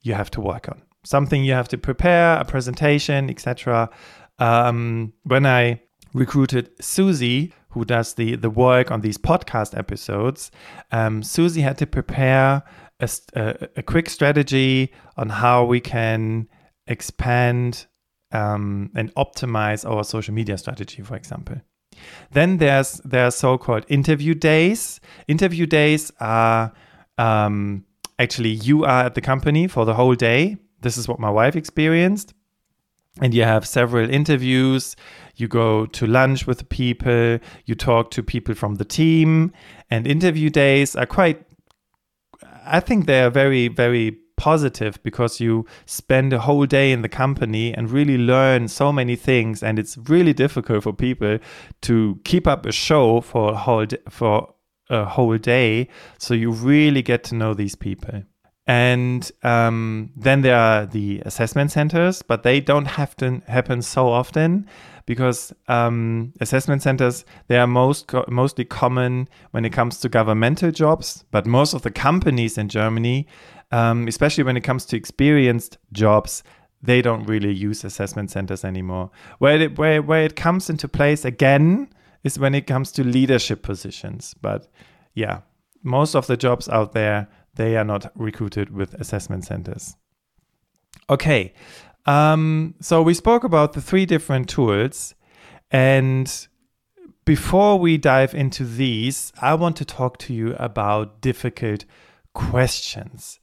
you 0.00 0.14
have 0.14 0.30
to 0.32 0.40
work 0.40 0.68
on 0.68 0.82
something 1.04 1.44
you 1.44 1.52
have 1.52 1.68
to 1.68 1.78
prepare, 1.78 2.38
a 2.38 2.44
presentation, 2.44 3.30
etc. 3.30 3.90
Um, 4.38 5.12
when 5.24 5.46
I 5.46 5.80
recruited 6.14 6.70
Susie, 6.80 7.52
who 7.70 7.84
does 7.84 8.14
the 8.14 8.36
the 8.36 8.50
work 8.50 8.90
on 8.90 9.00
these 9.00 9.18
podcast 9.18 9.76
episodes, 9.76 10.50
um, 10.90 11.22
Susie 11.22 11.60
had 11.60 11.78
to 11.78 11.86
prepare 11.86 12.62
a, 13.00 13.10
a, 13.34 13.68
a, 13.76 13.82
quick 13.82 14.10
strategy 14.10 14.92
on 15.16 15.28
how 15.28 15.64
we 15.64 15.80
can 15.80 16.48
expand 16.86 17.86
um, 18.32 18.90
and 18.94 19.14
optimize 19.14 19.88
our 19.88 20.02
social 20.02 20.34
media 20.34 20.58
strategy, 20.58 21.02
for 21.02 21.14
example. 21.14 21.56
Then 22.32 22.58
there's 22.58 23.00
there 23.04 23.26
are 23.26 23.30
so-called 23.30 23.84
interview 23.88 24.34
days. 24.34 25.00
Interview 25.26 25.66
days 25.66 26.12
are 26.20 26.72
um, 27.18 27.84
actually 28.18 28.50
you 28.50 28.84
are 28.84 29.04
at 29.04 29.14
the 29.14 29.20
company 29.20 29.68
for 29.68 29.84
the 29.84 29.94
whole 29.94 30.14
day 30.14 30.56
this 30.80 30.96
is 30.96 31.08
what 31.08 31.18
my 31.18 31.30
wife 31.30 31.56
experienced. 31.56 32.34
And 33.20 33.34
you 33.34 33.42
have 33.42 33.66
several 33.66 34.08
interviews. 34.08 34.94
You 35.34 35.48
go 35.48 35.86
to 35.86 36.06
lunch 36.06 36.46
with 36.46 36.68
people. 36.68 37.38
You 37.64 37.74
talk 37.74 38.10
to 38.12 38.22
people 38.22 38.54
from 38.54 38.76
the 38.76 38.84
team. 38.84 39.52
And 39.90 40.06
interview 40.06 40.50
days 40.50 40.94
are 40.94 41.06
quite, 41.06 41.44
I 42.64 42.80
think 42.80 43.06
they 43.06 43.22
are 43.22 43.30
very, 43.30 43.68
very 43.68 44.18
positive 44.38 45.02
because 45.02 45.40
you 45.40 45.66
spend 45.84 46.32
a 46.32 46.38
whole 46.38 46.64
day 46.64 46.92
in 46.92 47.02
the 47.02 47.08
company 47.08 47.74
and 47.74 47.90
really 47.90 48.16
learn 48.16 48.68
so 48.68 48.92
many 48.92 49.16
things 49.16 49.62
and 49.62 49.78
it's 49.78 49.98
really 50.08 50.32
difficult 50.32 50.84
for 50.84 50.92
people 50.92 51.38
to 51.82 52.18
keep 52.24 52.46
up 52.46 52.64
a 52.64 52.72
show 52.72 53.20
for 53.20 53.52
a 53.52 53.56
whole 53.56 53.84
for 54.08 54.54
a 54.90 55.04
whole 55.04 55.36
day 55.36 55.88
so 56.18 56.32
you 56.32 56.52
really 56.52 57.02
get 57.02 57.24
to 57.24 57.34
know 57.34 57.52
these 57.52 57.74
people 57.74 58.22
and 58.68 59.32
um, 59.44 60.12
then 60.14 60.42
there 60.42 60.56
are 60.56 60.84
the 60.84 61.22
assessment 61.24 61.72
centers, 61.72 62.20
but 62.20 62.42
they 62.42 62.60
don't 62.60 62.84
have 62.84 63.16
to 63.16 63.40
happen 63.48 63.80
so 63.80 64.10
often 64.10 64.68
because 65.06 65.54
um, 65.68 66.34
assessment 66.42 66.82
centers 66.82 67.24
they 67.46 67.56
are 67.56 67.66
most 67.66 68.08
co- 68.08 68.26
mostly 68.28 68.66
common 68.66 69.26
when 69.52 69.64
it 69.64 69.70
comes 69.70 70.00
to 70.00 70.10
governmental 70.10 70.70
jobs. 70.70 71.24
But 71.30 71.46
most 71.46 71.72
of 71.72 71.80
the 71.80 71.90
companies 71.90 72.58
in 72.58 72.68
Germany, 72.68 73.26
um, 73.72 74.06
especially 74.06 74.44
when 74.44 74.58
it 74.58 74.64
comes 74.64 74.84
to 74.86 74.98
experienced 74.98 75.78
jobs, 75.92 76.42
they 76.82 77.00
don't 77.00 77.24
really 77.24 77.54
use 77.54 77.84
assessment 77.84 78.30
centers 78.30 78.66
anymore. 78.66 79.10
Where 79.38 79.58
it, 79.62 79.78
where 79.78 80.02
where 80.02 80.24
it 80.24 80.36
comes 80.36 80.68
into 80.68 80.88
place 80.88 81.24
again 81.24 81.88
is 82.22 82.38
when 82.38 82.54
it 82.54 82.66
comes 82.66 82.92
to 82.92 83.02
leadership 83.02 83.62
positions. 83.62 84.34
But 84.42 84.68
yeah, 85.14 85.40
most 85.82 86.14
of 86.14 86.26
the 86.26 86.36
jobs 86.36 86.68
out 86.68 86.92
there 86.92 87.28
they 87.58 87.76
are 87.76 87.84
not 87.84 88.10
recruited 88.14 88.70
with 88.70 88.94
assessment 88.94 89.44
centers. 89.44 89.96
Okay, 91.10 91.52
um, 92.06 92.74
so 92.80 93.02
we 93.02 93.12
spoke 93.12 93.44
about 93.44 93.74
the 93.74 93.82
three 93.82 94.06
different 94.06 94.48
tools. 94.48 95.14
And 95.70 96.48
before 97.26 97.78
we 97.78 97.98
dive 97.98 98.34
into 98.34 98.64
these, 98.64 99.30
I 99.42 99.52
want 99.54 99.76
to 99.76 99.84
talk 99.84 100.16
to 100.20 100.32
you 100.32 100.54
about 100.54 101.20
difficult 101.20 101.84
questions. 102.32 103.40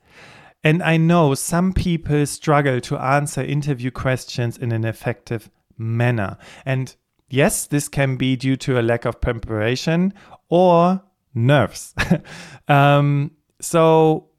And 0.64 0.82
I 0.82 0.98
know 0.98 1.36
some 1.36 1.74
people 1.74 2.26
struggle 2.26 2.82
to 2.82 2.98
answer 2.98 3.44
interview 3.44 3.92
questions 3.92 4.58
in 4.58 4.72
an 4.72 4.84
effective 4.84 5.52
manner. 5.78 6.38
And 6.66 6.96
yes, 7.30 7.68
this 7.68 7.88
can 7.88 8.16
be 8.16 8.36
due 8.36 8.56
to 8.56 8.80
a 8.80 8.82
lack 8.82 9.06
of 9.06 9.22
preparation 9.22 10.12
or 10.50 11.04
nerves. 11.36 11.94
um, 12.68 13.30
so, 13.62 14.30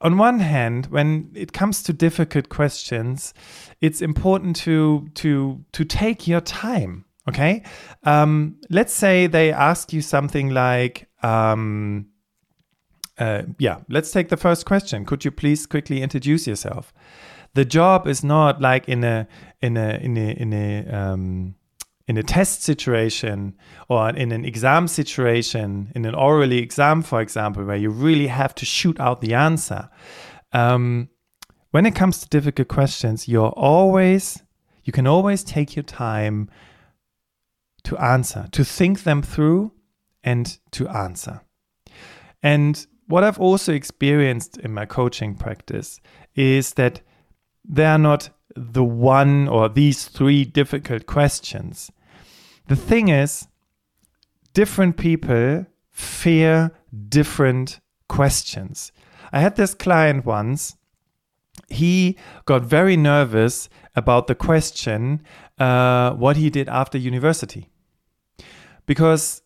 on 0.00 0.18
one 0.18 0.40
hand, 0.40 0.86
when 0.86 1.30
it 1.34 1.52
comes 1.52 1.82
to 1.84 1.92
difficult 1.92 2.48
questions, 2.48 3.32
it's 3.80 4.02
important 4.02 4.56
to 4.56 5.08
to 5.14 5.64
to 5.72 5.84
take 5.84 6.26
your 6.26 6.40
time. 6.40 7.04
Okay, 7.28 7.62
um, 8.02 8.56
let's 8.68 8.92
say 8.92 9.28
they 9.28 9.52
ask 9.52 9.92
you 9.92 10.02
something 10.02 10.50
like, 10.50 11.08
um, 11.22 12.06
uh, 13.16 13.42
yeah, 13.58 13.78
let's 13.88 14.10
take 14.10 14.28
the 14.28 14.36
first 14.36 14.66
question. 14.66 15.04
Could 15.04 15.24
you 15.24 15.30
please 15.30 15.66
quickly 15.66 16.02
introduce 16.02 16.48
yourself? 16.48 16.92
The 17.54 17.64
job 17.64 18.08
is 18.08 18.24
not 18.24 18.60
like 18.60 18.88
in 18.88 19.04
a 19.04 19.28
in 19.60 19.76
a 19.76 19.98
in 20.02 20.16
a 20.16 20.30
in 20.32 20.52
a 20.52 20.86
um, 20.88 21.54
in 22.08 22.16
a 22.16 22.22
test 22.22 22.62
situation 22.62 23.56
or 23.88 24.10
in 24.10 24.32
an 24.32 24.44
exam 24.44 24.88
situation, 24.88 25.92
in 25.94 26.04
an 26.04 26.14
orally 26.14 26.58
exam, 26.58 27.02
for 27.02 27.20
example, 27.20 27.64
where 27.64 27.76
you 27.76 27.90
really 27.90 28.26
have 28.26 28.54
to 28.56 28.66
shoot 28.66 28.98
out 28.98 29.20
the 29.20 29.34
answer. 29.34 29.88
Um, 30.52 31.08
when 31.70 31.86
it 31.86 31.94
comes 31.94 32.18
to 32.20 32.28
difficult 32.28 32.68
questions, 32.68 33.28
you're 33.28 33.50
always, 33.50 34.42
you 34.84 34.92
can 34.92 35.06
always 35.06 35.42
take 35.42 35.74
your 35.76 35.84
time 35.84 36.50
to 37.84 37.96
answer, 37.98 38.48
to 38.52 38.64
think 38.64 39.04
them 39.04 39.22
through 39.22 39.72
and 40.22 40.58
to 40.72 40.88
answer. 40.88 41.40
And 42.42 42.86
what 43.06 43.24
I've 43.24 43.40
also 43.40 43.72
experienced 43.72 44.58
in 44.58 44.72
my 44.72 44.86
coaching 44.86 45.34
practice 45.34 46.00
is 46.34 46.74
that 46.74 47.00
there 47.64 47.90
are 47.90 47.98
not 47.98 48.30
the 48.56 48.84
one 48.84 49.48
or 49.48 49.68
these 49.68 50.06
three 50.06 50.44
difficult 50.44 51.06
questions. 51.06 51.90
The 52.68 52.76
thing 52.76 53.08
is, 53.08 53.48
different 54.54 54.96
people 54.96 55.66
fear 55.90 56.72
different 57.08 57.80
questions. 58.08 58.92
I 59.32 59.40
had 59.40 59.56
this 59.56 59.74
client 59.74 60.24
once. 60.26 60.76
He 61.68 62.16
got 62.44 62.62
very 62.62 62.96
nervous 62.96 63.68
about 63.94 64.26
the 64.26 64.34
question 64.34 65.22
uh, 65.58 66.12
what 66.12 66.36
he 66.36 66.50
did 66.50 66.68
after 66.68 66.98
university 66.98 67.70
because 68.86 69.42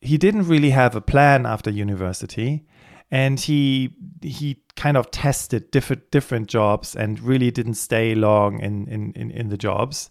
he 0.00 0.18
didn't 0.18 0.46
really 0.46 0.70
have 0.70 0.94
a 0.94 1.00
plan 1.00 1.46
after 1.46 1.70
university 1.70 2.64
and 3.10 3.40
he 3.40 3.94
he 4.22 4.62
kind 4.74 4.96
of 4.96 5.10
tested 5.10 5.70
different 5.70 6.10
different 6.10 6.48
jobs 6.48 6.94
and 6.94 7.20
really 7.20 7.50
didn't 7.50 7.74
stay 7.74 8.14
long 8.14 8.60
in 8.60 8.86
in 8.88 9.12
in, 9.12 9.30
in 9.30 9.48
the 9.48 9.56
jobs 9.56 10.10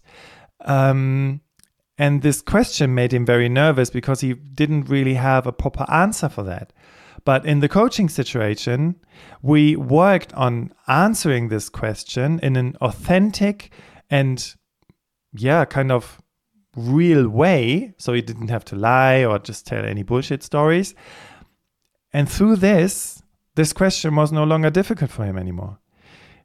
um, 0.62 1.40
and 1.98 2.22
this 2.22 2.42
question 2.42 2.94
made 2.94 3.12
him 3.12 3.24
very 3.24 3.48
nervous 3.48 3.90
because 3.90 4.20
he 4.20 4.34
didn't 4.34 4.88
really 4.88 5.14
have 5.14 5.46
a 5.46 5.52
proper 5.52 5.84
answer 5.90 6.28
for 6.28 6.42
that 6.42 6.72
but 7.24 7.44
in 7.44 7.60
the 7.60 7.68
coaching 7.68 8.08
situation 8.08 8.96
we 9.42 9.76
worked 9.76 10.32
on 10.34 10.72
answering 10.88 11.48
this 11.48 11.68
question 11.68 12.40
in 12.42 12.56
an 12.56 12.76
authentic 12.80 13.70
and 14.10 14.54
yeah, 15.38 15.64
kind 15.64 15.92
of 15.92 16.20
real 16.76 17.28
way. 17.28 17.94
So 17.98 18.12
he 18.12 18.22
didn't 18.22 18.48
have 18.48 18.64
to 18.66 18.76
lie 18.76 19.24
or 19.24 19.38
just 19.38 19.66
tell 19.66 19.84
any 19.84 20.02
bullshit 20.02 20.42
stories. 20.42 20.94
And 22.16 22.30
through 22.30 22.56
this, 22.56 23.22
this 23.56 23.74
question 23.74 24.16
was 24.16 24.32
no 24.32 24.44
longer 24.44 24.70
difficult 24.70 25.10
for 25.10 25.26
him 25.26 25.36
anymore. 25.36 25.78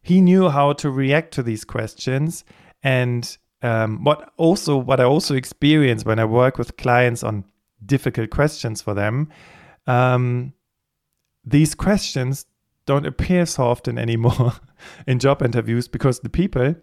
He 0.01 0.19
knew 0.19 0.49
how 0.49 0.73
to 0.73 0.91
react 0.91 1.33
to 1.35 1.43
these 1.43 1.63
questions. 1.63 2.43
And 2.83 3.37
um, 3.61 4.03
what 4.03 4.33
also, 4.35 4.75
what 4.75 4.99
I 4.99 5.05
also 5.05 5.33
experience 5.33 6.03
when 6.03 6.19
I 6.19 6.25
work 6.25 6.57
with 6.57 6.75
clients 6.75 7.23
on 7.23 7.45
difficult 7.85 8.31
questions 8.31 8.81
for 8.81 8.93
them, 8.93 9.29
um, 9.87 10.51
these 11.45 11.73
questions 11.73 12.47
don't 12.85 13.05
appear 13.05 13.45
so 13.45 13.63
often 13.63 13.97
anymore 13.97 14.51
in 15.07 15.19
job 15.19 15.41
interviews 15.41 15.87
because 15.87 16.19
the 16.19 16.29
people 16.29 16.75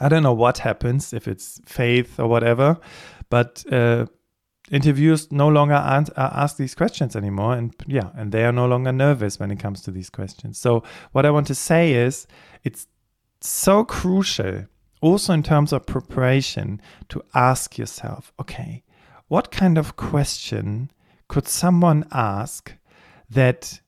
I 0.00 0.08
don't 0.08 0.24
know 0.24 0.34
what 0.34 0.58
happens 0.58 1.12
if 1.12 1.28
it's 1.28 1.60
faith 1.64 2.18
or 2.18 2.26
whatever, 2.26 2.76
but 3.30 3.64
uh, 3.70 4.06
interviewers 4.70 5.30
no 5.30 5.48
longer 5.48 5.74
ask, 5.74 6.12
uh, 6.16 6.30
ask 6.32 6.56
these 6.56 6.74
questions 6.74 7.16
anymore, 7.16 7.54
and 7.54 7.74
yeah, 7.86 8.10
and 8.16 8.32
they 8.32 8.44
are 8.44 8.52
no 8.52 8.66
longer 8.66 8.92
nervous 8.92 9.38
when 9.38 9.50
it 9.50 9.58
comes 9.58 9.82
to 9.82 9.90
these 9.90 10.10
questions. 10.10 10.58
So 10.58 10.82
what 11.12 11.26
I 11.26 11.30
want 11.30 11.46
to 11.48 11.54
say 11.54 11.92
is, 11.92 12.26
it's 12.62 12.86
so 13.40 13.84
crucial, 13.84 14.66
also 15.00 15.32
in 15.32 15.42
terms 15.42 15.72
of 15.72 15.86
preparation, 15.86 16.80
to 17.10 17.22
ask 17.34 17.76
yourself, 17.76 18.32
okay, 18.40 18.84
what 19.28 19.50
kind 19.50 19.76
of 19.78 19.96
question 19.96 20.90
could 21.28 21.48
someone 21.48 22.04
ask 22.12 22.74
that 23.28 23.80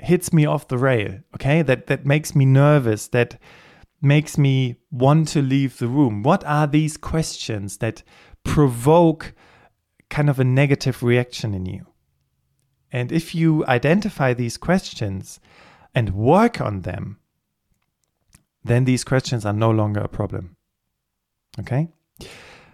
hits 0.00 0.32
me 0.32 0.46
off 0.46 0.68
the 0.68 0.78
rail? 0.78 1.20
Okay, 1.34 1.62
that 1.62 1.86
that 1.86 2.06
makes 2.06 2.34
me 2.34 2.44
nervous. 2.44 3.08
That 3.08 3.38
makes 4.00 4.38
me 4.38 4.76
want 4.90 5.28
to 5.28 5.42
leave 5.42 5.78
the 5.78 5.88
room? 5.88 6.22
What 6.22 6.44
are 6.44 6.66
these 6.66 6.96
questions 6.96 7.78
that 7.78 8.02
provoke 8.44 9.34
kind 10.10 10.30
of 10.30 10.38
a 10.38 10.44
negative 10.44 11.02
reaction 11.02 11.54
in 11.54 11.66
you? 11.66 11.86
And 12.90 13.12
if 13.12 13.34
you 13.34 13.64
identify 13.66 14.34
these 14.34 14.56
questions 14.56 15.40
and 15.94 16.14
work 16.14 16.60
on 16.60 16.82
them, 16.82 17.18
then 18.64 18.84
these 18.84 19.04
questions 19.04 19.44
are 19.44 19.52
no 19.52 19.70
longer 19.70 20.00
a 20.00 20.08
problem. 20.08 20.56
Okay? 21.60 21.88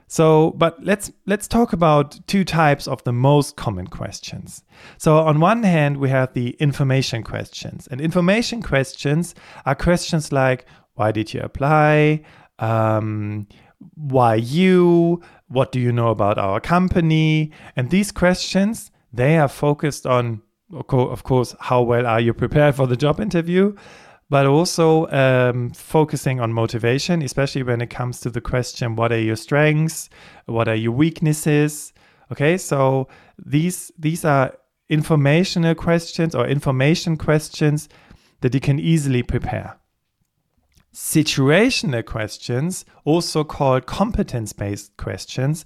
So, 0.07 0.53
but 0.53 0.83
let's 0.85 1.11
let's 1.27 1.49
talk 1.49 1.73
about 1.73 2.25
two 2.27 2.45
types 2.45 2.87
of 2.87 3.03
the 3.05 3.13
most 3.13 3.57
common 3.57 3.87
questions. 3.87 4.63
So, 4.99 5.19
on 5.19 5.41
one 5.41 5.63
hand, 5.63 5.97
we 5.97 6.11
have 6.11 6.35
the 6.35 6.51
information 6.61 7.23
questions. 7.23 7.89
And 7.91 8.01
information 8.01 8.63
questions 8.63 9.35
are 9.67 9.75
questions 9.75 10.31
like 10.31 10.67
why 10.95 11.11
did 11.11 11.35
you 11.35 11.41
apply? 11.41 12.23
Um, 12.59 13.49
why 13.95 14.37
you? 14.37 15.23
What 15.49 15.73
do 15.73 15.81
you 15.81 15.93
know 15.93 16.09
about 16.09 16.39
our 16.39 16.61
company? 16.61 17.53
And 17.77 17.91
these 17.91 18.13
questions, 18.13 18.91
they 19.13 19.39
are 19.39 19.49
focused 19.49 20.07
on, 20.07 20.43
of 20.73 21.23
course, 21.23 21.55
how 21.61 21.83
well 21.83 22.07
are 22.07 22.21
you 22.21 22.35
prepared 22.35 22.75
for 22.75 22.87
the 22.87 22.97
job 22.97 23.21
interview, 23.21 23.75
but 24.31 24.47
also 24.47 25.07
um, 25.09 25.71
focusing 25.71 26.41
on 26.41 26.53
motivation, 26.53 27.23
especially 27.23 27.63
when 27.63 27.81
it 27.81 27.91
comes 27.91 28.21
to 28.21 28.31
the 28.31 28.41
question, 28.41 28.97
what 28.97 29.13
are 29.13 29.21
your 29.21 29.37
strengths? 29.37 30.09
What 30.47 30.69
are 30.69 30.75
your 30.75 30.93
weaknesses? 30.93 31.93
Okay, 32.33 32.57
so 32.57 33.07
these 33.39 33.93
these 33.99 34.25
are 34.25 34.57
informational 34.89 35.75
questions 35.75 36.35
or 36.35 36.47
information 36.47 37.17
questions 37.17 37.89
that 38.41 38.55
you 38.55 38.61
can 38.61 38.79
easily 38.79 39.23
prepare. 39.23 39.79
Situational 40.95 42.05
questions, 42.05 42.85
also 43.05 43.43
called 43.43 43.85
competence 43.87 44.53
based 44.53 44.97
questions, 44.97 45.65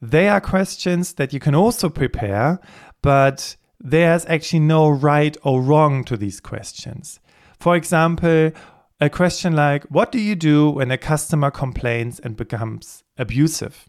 they 0.00 0.28
are 0.28 0.40
questions 0.40 1.14
that 1.14 1.32
you 1.32 1.40
can 1.40 1.54
also 1.54 1.88
prepare, 1.88 2.60
but 3.02 3.56
there's 3.80 4.24
actually 4.26 4.60
no 4.60 4.88
right 4.88 5.36
or 5.42 5.60
wrong 5.60 6.04
to 6.04 6.16
these 6.16 6.40
questions. 6.40 7.18
For 7.58 7.74
example, 7.74 8.52
a 9.00 9.10
question 9.10 9.56
like, 9.56 9.84
What 9.84 10.12
do 10.12 10.20
you 10.20 10.36
do 10.36 10.70
when 10.70 10.90
a 10.90 10.98
customer 10.98 11.50
complains 11.50 12.20
and 12.20 12.36
becomes 12.36 13.02
abusive? 13.18 13.88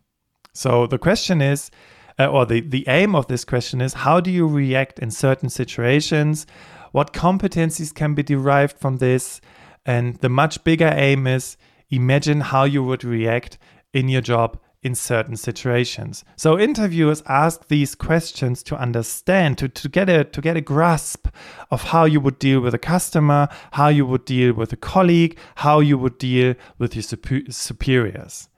So 0.53 0.88
the 0.88 0.97
question 0.97 1.41
is, 1.41 1.69
uh, 2.17 2.25
or 2.25 2.45
the, 2.45 2.62
the 2.62 2.86
aim 2.88 3.15
of 3.15 3.27
this 3.27 3.45
question 3.45 3.82
is, 3.82 3.93
How 3.93 4.19
do 4.19 4.32
you 4.32 4.47
react 4.47 4.99
in 4.99 5.12
certain 5.12 5.49
situations? 5.49 6.47
What 6.91 7.13
competencies 7.13 7.93
can 7.93 8.15
be 8.15 8.23
derived 8.23 8.79
from 8.79 8.97
this? 8.97 9.41
And 9.86 10.15
the 10.17 10.30
much 10.30 10.63
bigger 10.63 10.91
aim 10.94 11.28
is 11.28 11.58
imagine 11.89 12.41
how 12.41 12.63
you 12.63 12.84
would 12.84 13.04
react 13.04 13.58
in 13.94 14.10
your 14.10 14.22
job 14.22 14.60
in 14.84 14.96
certain 14.96 15.36
situations. 15.36 16.24
So 16.36 16.58
interviewers 16.58 17.22
ask 17.28 17.67
these 17.67 17.94
questions 17.94 18.63
to 18.63 18.76
understand, 18.76 19.58
to, 19.60 19.70
to 19.70 19.89
get 19.89 20.10
a 20.10 20.24
to 20.24 20.41
get 20.41 20.58
a 20.58 20.62
grasp 20.62 21.28
of 21.70 21.84
how 21.84 22.06
you 22.06 22.20
would 22.20 22.39
deal 22.39 22.62
with 22.62 22.74
a 22.74 22.80
customer, 22.80 23.48
how 23.74 23.89
you 23.89 24.06
would 24.06 24.26
deal 24.26 24.54
with 24.54 24.74
a 24.74 24.78
colleague, 24.78 25.38
how 25.56 25.80
you 25.80 25.98
would 25.98 26.17
deal 26.17 26.56
with 26.80 26.96
your 26.96 27.04
superiors. 27.04 28.50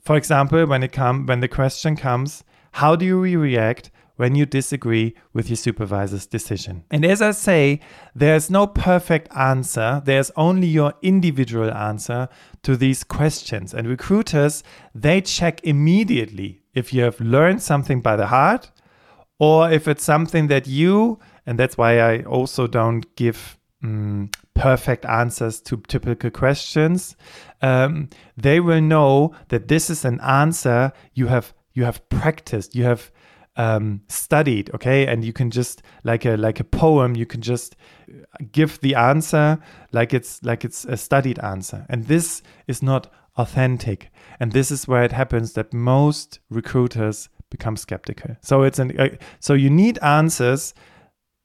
For 0.00 0.16
example, 0.16 0.66
when 0.66 0.82
it 0.82 0.92
come 0.92 1.26
when 1.26 1.40
the 1.40 1.48
question 1.48 1.96
comes, 1.96 2.44
how 2.72 2.94
do 2.94 3.04
you 3.04 3.40
react 3.40 3.90
when 4.16 4.34
you 4.34 4.46
disagree 4.46 5.14
with 5.32 5.48
your 5.48 5.56
supervisor's 5.56 6.26
decision. 6.26 6.84
And 6.90 7.04
as 7.04 7.20
I 7.20 7.32
say, 7.32 7.80
there's 8.14 8.48
no 8.50 8.66
perfect 8.66 9.28
answer, 9.34 10.02
there's 10.04 10.30
only 10.36 10.68
your 10.68 10.94
individual 11.02 11.72
answer 11.72 12.28
to 12.62 12.76
these 12.76 13.02
questions. 13.02 13.74
And 13.74 13.88
recruiters, 13.88 14.62
they 14.94 15.20
check 15.20 15.62
immediately 15.64 16.62
if 16.74 16.92
you 16.92 17.02
have 17.02 17.20
learned 17.20 17.62
something 17.62 18.00
by 18.00 18.16
the 18.16 18.26
heart 18.26 18.70
or 19.38 19.70
if 19.70 19.88
it's 19.88 20.04
something 20.04 20.46
that 20.48 20.66
you, 20.66 21.18
and 21.46 21.58
that's 21.58 21.76
why 21.76 21.98
I 21.98 22.22
also 22.22 22.66
don't 22.66 23.14
give 23.16 23.58
um, 23.82 24.30
perfect 24.54 25.04
answers 25.04 25.60
to 25.62 25.76
typical 25.88 26.30
questions, 26.30 27.16
um, 27.60 28.08
they 28.36 28.60
will 28.60 28.80
know 28.80 29.34
that 29.48 29.68
this 29.68 29.90
is 29.90 30.04
an 30.04 30.20
answer 30.20 30.92
you 31.14 31.26
have 31.26 31.52
you 31.74 31.84
have 31.84 32.08
practiced, 32.08 32.76
you 32.76 32.84
have 32.84 33.10
um, 33.56 34.02
studied 34.08 34.70
okay? 34.74 35.06
And 35.06 35.24
you 35.24 35.32
can 35.32 35.50
just 35.50 35.82
like 36.02 36.24
a 36.24 36.36
like 36.36 36.60
a 36.60 36.64
poem 36.64 37.14
you 37.16 37.26
can 37.26 37.40
just 37.40 37.76
give 38.52 38.80
the 38.80 38.94
answer 38.94 39.58
like 39.92 40.12
it's 40.12 40.42
like 40.42 40.64
it's 40.64 40.84
a 40.84 40.96
studied 40.96 41.38
answer. 41.38 41.86
And 41.88 42.06
this 42.06 42.42
is 42.66 42.82
not 42.82 43.12
authentic. 43.36 44.10
And 44.40 44.52
this 44.52 44.70
is 44.70 44.88
where 44.88 45.04
it 45.04 45.12
happens 45.12 45.52
that 45.54 45.72
most 45.72 46.40
recruiters 46.50 47.28
become 47.50 47.76
skeptical. 47.76 48.36
So 48.40 48.62
it's 48.62 48.78
an 48.78 48.98
uh, 48.98 49.10
so 49.40 49.54
you 49.54 49.70
need 49.70 49.98
answers 49.98 50.74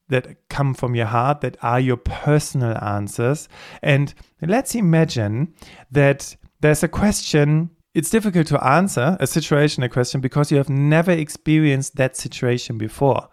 that 0.09 0.49
come 0.49 0.73
from 0.73 0.95
your 0.95 1.05
heart 1.05 1.41
that 1.41 1.55
are 1.61 1.79
your 1.79 1.97
personal 1.97 2.77
answers. 2.83 3.47
And 3.81 4.13
let's 4.41 4.73
imagine 4.75 5.53
that 5.91 6.35
there's 6.61 6.83
a 6.83 6.87
question 6.87 7.69
it's 7.93 8.09
difficult 8.09 8.47
to 8.47 8.63
answer 8.63 9.17
a 9.19 9.27
situation, 9.27 9.83
a 9.83 9.89
question, 9.89 10.21
because 10.21 10.51
you 10.51 10.57
have 10.57 10.69
never 10.69 11.11
experienced 11.11 11.95
that 11.95 12.15
situation 12.15 12.77
before. 12.77 13.27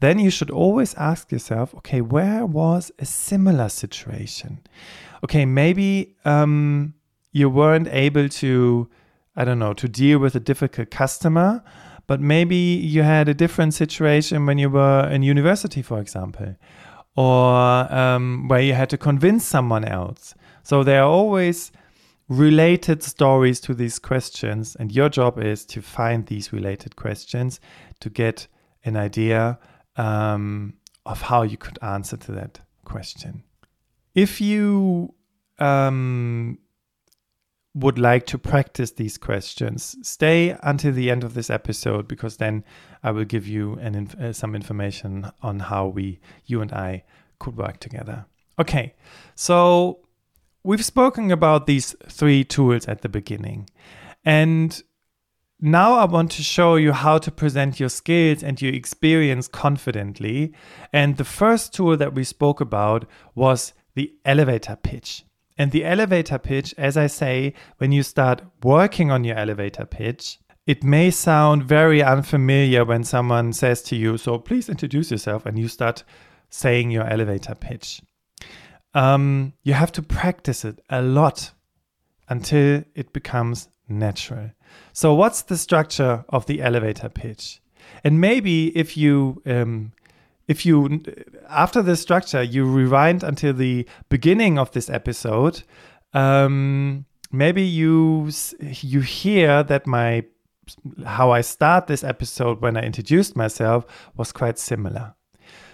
Then 0.00 0.18
you 0.18 0.30
should 0.30 0.50
always 0.50 0.94
ask 0.94 1.30
yourself, 1.30 1.74
okay, 1.76 2.00
where 2.00 2.46
was 2.46 2.90
a 2.98 3.04
similar 3.04 3.68
situation? 3.68 4.60
Okay, 5.22 5.44
maybe 5.44 6.16
um, 6.24 6.94
you 7.32 7.50
weren't 7.50 7.88
able 7.88 8.28
to, 8.28 8.88
I 9.36 9.44
don't 9.44 9.58
know, 9.58 9.74
to 9.74 9.88
deal 9.88 10.18
with 10.18 10.34
a 10.34 10.40
difficult 10.40 10.90
customer, 10.90 11.62
but 12.06 12.20
maybe 12.20 12.56
you 12.56 13.02
had 13.02 13.28
a 13.28 13.34
different 13.34 13.74
situation 13.74 14.46
when 14.46 14.56
you 14.56 14.70
were 14.70 15.06
in 15.10 15.22
university, 15.22 15.82
for 15.82 16.00
example, 16.00 16.56
or 17.14 17.92
um, 17.92 18.48
where 18.48 18.62
you 18.62 18.72
had 18.72 18.88
to 18.90 18.96
convince 18.96 19.44
someone 19.44 19.84
else. 19.84 20.34
So 20.62 20.82
there 20.82 21.02
are 21.02 21.08
always 21.08 21.70
related 22.30 23.02
stories 23.02 23.60
to 23.60 23.74
these 23.74 23.98
questions. 23.98 24.76
And 24.76 24.92
your 24.92 25.08
job 25.10 25.38
is 25.38 25.66
to 25.66 25.82
find 25.82 26.24
these 26.26 26.52
related 26.52 26.96
questions 26.96 27.60
to 27.98 28.08
get 28.08 28.46
an 28.84 28.96
idea 28.96 29.58
um, 29.96 30.74
of 31.04 31.20
how 31.20 31.42
you 31.42 31.58
could 31.58 31.78
answer 31.82 32.16
to 32.16 32.32
that 32.32 32.60
question. 32.84 33.42
If 34.14 34.40
you 34.40 35.12
um, 35.58 36.58
would 37.74 37.98
like 37.98 38.26
to 38.26 38.38
practice 38.38 38.92
these 38.92 39.18
questions, 39.18 39.96
stay 40.02 40.56
until 40.62 40.92
the 40.92 41.10
end 41.10 41.24
of 41.24 41.34
this 41.34 41.50
episode 41.50 42.06
because 42.06 42.36
then 42.36 42.64
I 43.02 43.10
will 43.10 43.24
give 43.24 43.48
you 43.48 43.74
an 43.80 44.08
uh, 44.20 44.32
some 44.32 44.54
information 44.54 45.30
on 45.42 45.58
how 45.58 45.88
we, 45.88 46.20
you 46.46 46.62
and 46.62 46.72
I, 46.72 47.02
could 47.40 47.56
work 47.56 47.80
together. 47.80 48.26
Okay, 48.58 48.94
so 49.34 50.00
we've 50.62 50.84
spoken 50.84 51.30
about 51.30 51.66
these 51.66 51.94
three 52.06 52.44
tools 52.44 52.86
at 52.86 53.02
the 53.02 53.08
beginning. 53.08 53.68
And 54.24 54.82
now 55.60 55.94
I 55.94 56.04
want 56.04 56.30
to 56.32 56.42
show 56.42 56.76
you 56.76 56.92
how 56.92 57.18
to 57.18 57.30
present 57.30 57.78
your 57.78 57.88
skills 57.88 58.42
and 58.42 58.60
your 58.60 58.72
experience 58.72 59.48
confidently. 59.48 60.54
And 60.92 61.16
the 61.16 61.24
first 61.24 61.74
tool 61.74 61.96
that 61.96 62.14
we 62.14 62.24
spoke 62.24 62.60
about 62.60 63.06
was 63.34 63.72
the 63.94 64.12
elevator 64.24 64.76
pitch. 64.76 65.24
And 65.58 65.72
the 65.72 65.84
elevator 65.84 66.38
pitch, 66.38 66.74
as 66.78 66.96
I 66.96 67.06
say, 67.06 67.52
when 67.76 67.92
you 67.92 68.02
start 68.02 68.42
working 68.62 69.10
on 69.10 69.24
your 69.24 69.36
elevator 69.36 69.84
pitch, 69.84 70.38
it 70.66 70.82
may 70.82 71.10
sound 71.10 71.64
very 71.64 72.02
unfamiliar 72.02 72.84
when 72.84 73.04
someone 73.04 73.52
says 73.52 73.82
to 73.82 73.96
you, 73.96 74.16
So 74.16 74.38
please 74.38 74.68
introduce 74.68 75.10
yourself, 75.10 75.44
and 75.44 75.58
you 75.58 75.68
start 75.68 76.04
saying 76.48 76.90
your 76.90 77.06
elevator 77.06 77.54
pitch. 77.54 78.00
Um, 78.94 79.52
you 79.62 79.74
have 79.74 79.92
to 79.92 80.02
practice 80.02 80.64
it 80.64 80.80
a 80.90 81.02
lot 81.02 81.52
until 82.28 82.84
it 82.94 83.12
becomes 83.12 83.68
natural. 83.88 84.50
So, 84.92 85.14
what's 85.14 85.42
the 85.42 85.56
structure 85.56 86.24
of 86.28 86.46
the 86.46 86.62
elevator 86.62 87.08
pitch? 87.08 87.60
And 88.04 88.20
maybe 88.20 88.76
if 88.76 88.96
you 88.96 89.42
um, 89.46 89.92
if 90.48 90.66
you 90.66 91.02
after 91.48 91.82
the 91.82 91.96
structure 91.96 92.42
you 92.42 92.64
rewind 92.64 93.22
until 93.22 93.52
the 93.52 93.86
beginning 94.08 94.58
of 94.58 94.72
this 94.72 94.90
episode, 94.90 95.62
um, 96.12 97.04
maybe 97.32 97.62
you 97.62 98.30
you 98.60 99.00
hear 99.00 99.62
that 99.64 99.86
my 99.86 100.24
how 101.04 101.30
I 101.30 101.40
start 101.40 101.86
this 101.86 102.04
episode 102.04 102.60
when 102.60 102.76
I 102.76 102.82
introduced 102.82 103.36
myself 103.36 103.84
was 104.16 104.32
quite 104.32 104.58
similar. 104.58 105.14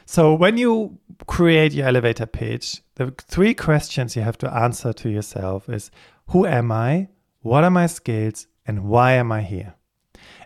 So 0.07 0.35
when 0.35 0.57
you 0.57 0.99
create 1.27 1.73
your 1.73 1.87
elevator 1.87 2.27
pitch, 2.27 2.83
the 2.97 3.15
three 3.19 3.55
questions 3.55 4.17
you 4.17 4.23
have 4.23 4.39
to 4.39 4.53
answer 4.53 4.93
to 4.93 5.09
yourself 5.09 5.69
is 5.69 5.91
who 6.29 6.47
am 6.47 6.73
I? 6.73 7.09
What 7.41 7.65
are 7.65 7.71
my 7.71 7.87
skills? 7.87 8.47
And 8.67 8.85
why 8.85 9.13
am 9.13 9.31
I 9.31 9.43
here? 9.43 9.75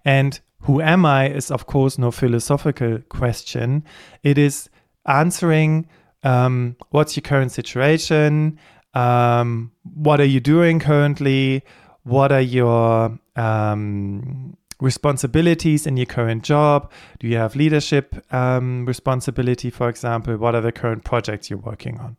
And 0.04 0.38
who 0.62 0.80
am 0.80 1.06
I 1.06 1.28
is, 1.30 1.50
of 1.50 1.66
course, 1.66 1.98
no 1.98 2.10
philosophical 2.10 2.98
question. 3.08 3.84
It 4.22 4.36
is 4.36 4.68
answering 5.06 5.88
um, 6.22 6.76
what's 6.90 7.16
your 7.16 7.22
current 7.22 7.52
situation? 7.52 8.58
Um, 8.92 9.72
what 9.94 10.20
are 10.20 10.26
you 10.26 10.40
doing 10.40 10.78
currently? 10.78 11.62
What 12.02 12.32
are 12.32 12.40
your 12.40 13.18
um, 13.36 14.56
responsibilities 14.80 15.86
in 15.86 15.96
your 15.96 16.06
current 16.06 16.42
job? 16.42 16.90
Do 17.18 17.26
you 17.26 17.36
have 17.36 17.56
leadership 17.56 18.14
um, 18.32 18.86
responsibility, 18.86 19.70
for 19.70 19.88
example? 19.88 20.36
What 20.36 20.54
are 20.54 20.60
the 20.60 20.72
current 20.72 21.04
projects 21.04 21.50
you're 21.50 21.58
working 21.58 21.98
on? 21.98 22.16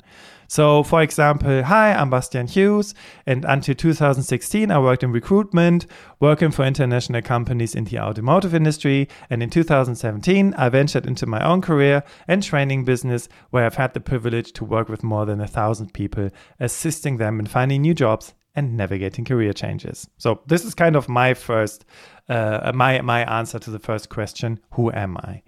So, 0.52 0.84
for 0.84 1.02
example, 1.02 1.64
hi, 1.64 1.94
I'm 1.94 2.10
Bastian 2.10 2.46
Hughes, 2.46 2.94
and 3.26 3.46
until 3.46 3.74
2016, 3.74 4.70
I 4.70 4.80
worked 4.80 5.02
in 5.02 5.14
recruitment, 5.14 5.86
working 6.20 6.52
for 6.52 6.66
international 6.66 7.22
companies 7.22 7.74
in 7.74 7.86
the 7.86 8.00
automotive 8.00 8.54
industry. 8.54 9.08
And 9.30 9.42
in 9.42 9.50
2017, 9.50 10.54
I 10.56 10.68
ventured 10.68 11.06
into 11.06 11.26
my 11.26 11.42
own 11.42 11.62
career 11.62 12.04
and 12.28 12.44
training 12.44 12.84
business, 12.84 13.30
where 13.52 13.66
I've 13.66 13.76
had 13.76 13.94
the 13.94 14.02
privilege 14.02 14.52
to 14.52 14.66
work 14.66 14.90
with 14.90 15.04
more 15.04 15.26
than 15.26 15.40
a 15.40 15.48
thousand 15.48 15.94
people, 15.94 16.30
assisting 16.60 17.16
them 17.16 17.40
in 17.40 17.46
finding 17.46 17.82
new 17.84 17.94
jobs 17.94 18.34
and 18.54 18.76
navigating 18.76 19.24
career 19.24 19.54
changes. 19.54 20.10
So 20.18 20.42
this 20.48 20.66
is 20.66 20.76
kind 20.76 20.96
of 20.98 21.08
my 21.08 21.34
first, 21.34 21.86
uh, 22.32 22.72
my 22.74 23.02
my 23.02 23.24
answer 23.26 23.60
to 23.60 23.70
the 23.70 23.80
first 23.80 24.10
question: 24.10 24.60
Who 24.72 24.92
am 24.92 25.18
I? 25.18 25.44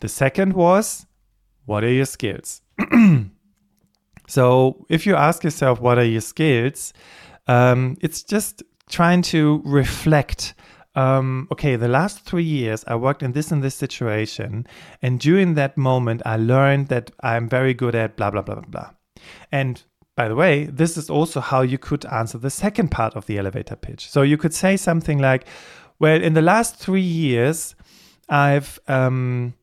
The 0.00 0.08
second 0.08 0.52
was, 0.54 1.06
what 1.66 1.84
are 1.84 1.92
your 1.92 2.06
skills? 2.06 2.60
so 4.28 4.86
if 4.88 5.06
you 5.06 5.14
ask 5.14 5.44
yourself, 5.44 5.80
what 5.80 5.98
are 5.98 6.04
your 6.04 6.20
skills? 6.20 6.92
Um, 7.46 7.96
it's 8.00 8.22
just 8.22 8.62
trying 8.88 9.22
to 9.22 9.62
reflect. 9.64 10.54
Um, 10.94 11.48
okay, 11.50 11.76
the 11.76 11.88
last 11.88 12.20
three 12.20 12.44
years 12.44 12.84
I 12.86 12.96
worked 12.96 13.22
in 13.22 13.32
this 13.32 13.50
and 13.50 13.62
this 13.62 13.74
situation, 13.74 14.66
and 15.00 15.18
during 15.18 15.54
that 15.54 15.76
moment 15.76 16.22
I 16.26 16.36
learned 16.36 16.88
that 16.88 17.10
I'm 17.20 17.48
very 17.48 17.74
good 17.74 17.94
at 17.94 18.16
blah 18.16 18.30
blah 18.30 18.42
blah 18.42 18.56
blah 18.56 18.68
blah. 18.68 18.90
And 19.50 19.82
by 20.14 20.28
the 20.28 20.34
way, 20.34 20.66
this 20.66 20.96
is 20.96 21.08
also 21.08 21.40
how 21.40 21.62
you 21.62 21.78
could 21.78 22.04
answer 22.06 22.36
the 22.36 22.50
second 22.50 22.90
part 22.90 23.16
of 23.16 23.26
the 23.26 23.38
elevator 23.38 23.76
pitch. 23.76 24.10
So 24.10 24.22
you 24.22 24.36
could 24.36 24.52
say 24.52 24.76
something 24.76 25.18
like, 25.18 25.46
Well, 25.98 26.20
in 26.20 26.34
the 26.34 26.42
last 26.42 26.76
three 26.76 27.00
years, 27.00 27.74
I've 28.28 28.78
um, 28.88 29.54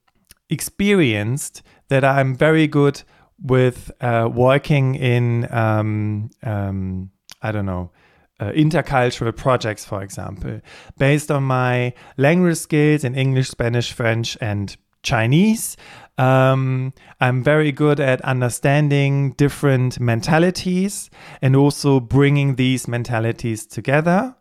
experienced 0.49 1.63
that 1.89 2.03
I'm 2.03 2.35
very 2.35 2.67
good 2.67 3.03
with 3.41 3.91
uh, 4.01 4.29
working 4.31 4.95
in, 4.95 5.51
um, 5.53 6.29
um, 6.43 7.11
I 7.41 7.51
don't 7.51 7.65
know, 7.65 7.91
uh, 8.39 8.51
intercultural 8.51 9.35
projects, 9.35 9.85
for 9.85 10.01
example, 10.01 10.61
based 10.97 11.29
on 11.29 11.43
my 11.43 11.93
language 12.17 12.57
skills 12.57 13.03
in 13.03 13.15
English, 13.15 13.49
Spanish, 13.49 13.91
French, 13.91 14.37
and 14.39 14.77
Chinese. 15.03 15.77
Um, 16.17 16.93
I'm 17.21 17.43
very 17.43 17.71
good 17.71 17.99
at 17.99 18.21
understanding 18.21 19.31
different 19.33 19.99
mentalities 19.99 21.09
and 21.41 21.55
also 21.55 21.99
bringing 21.99 22.55
these 22.55 22.87
mentalities 22.87 23.65
together. 23.65 24.35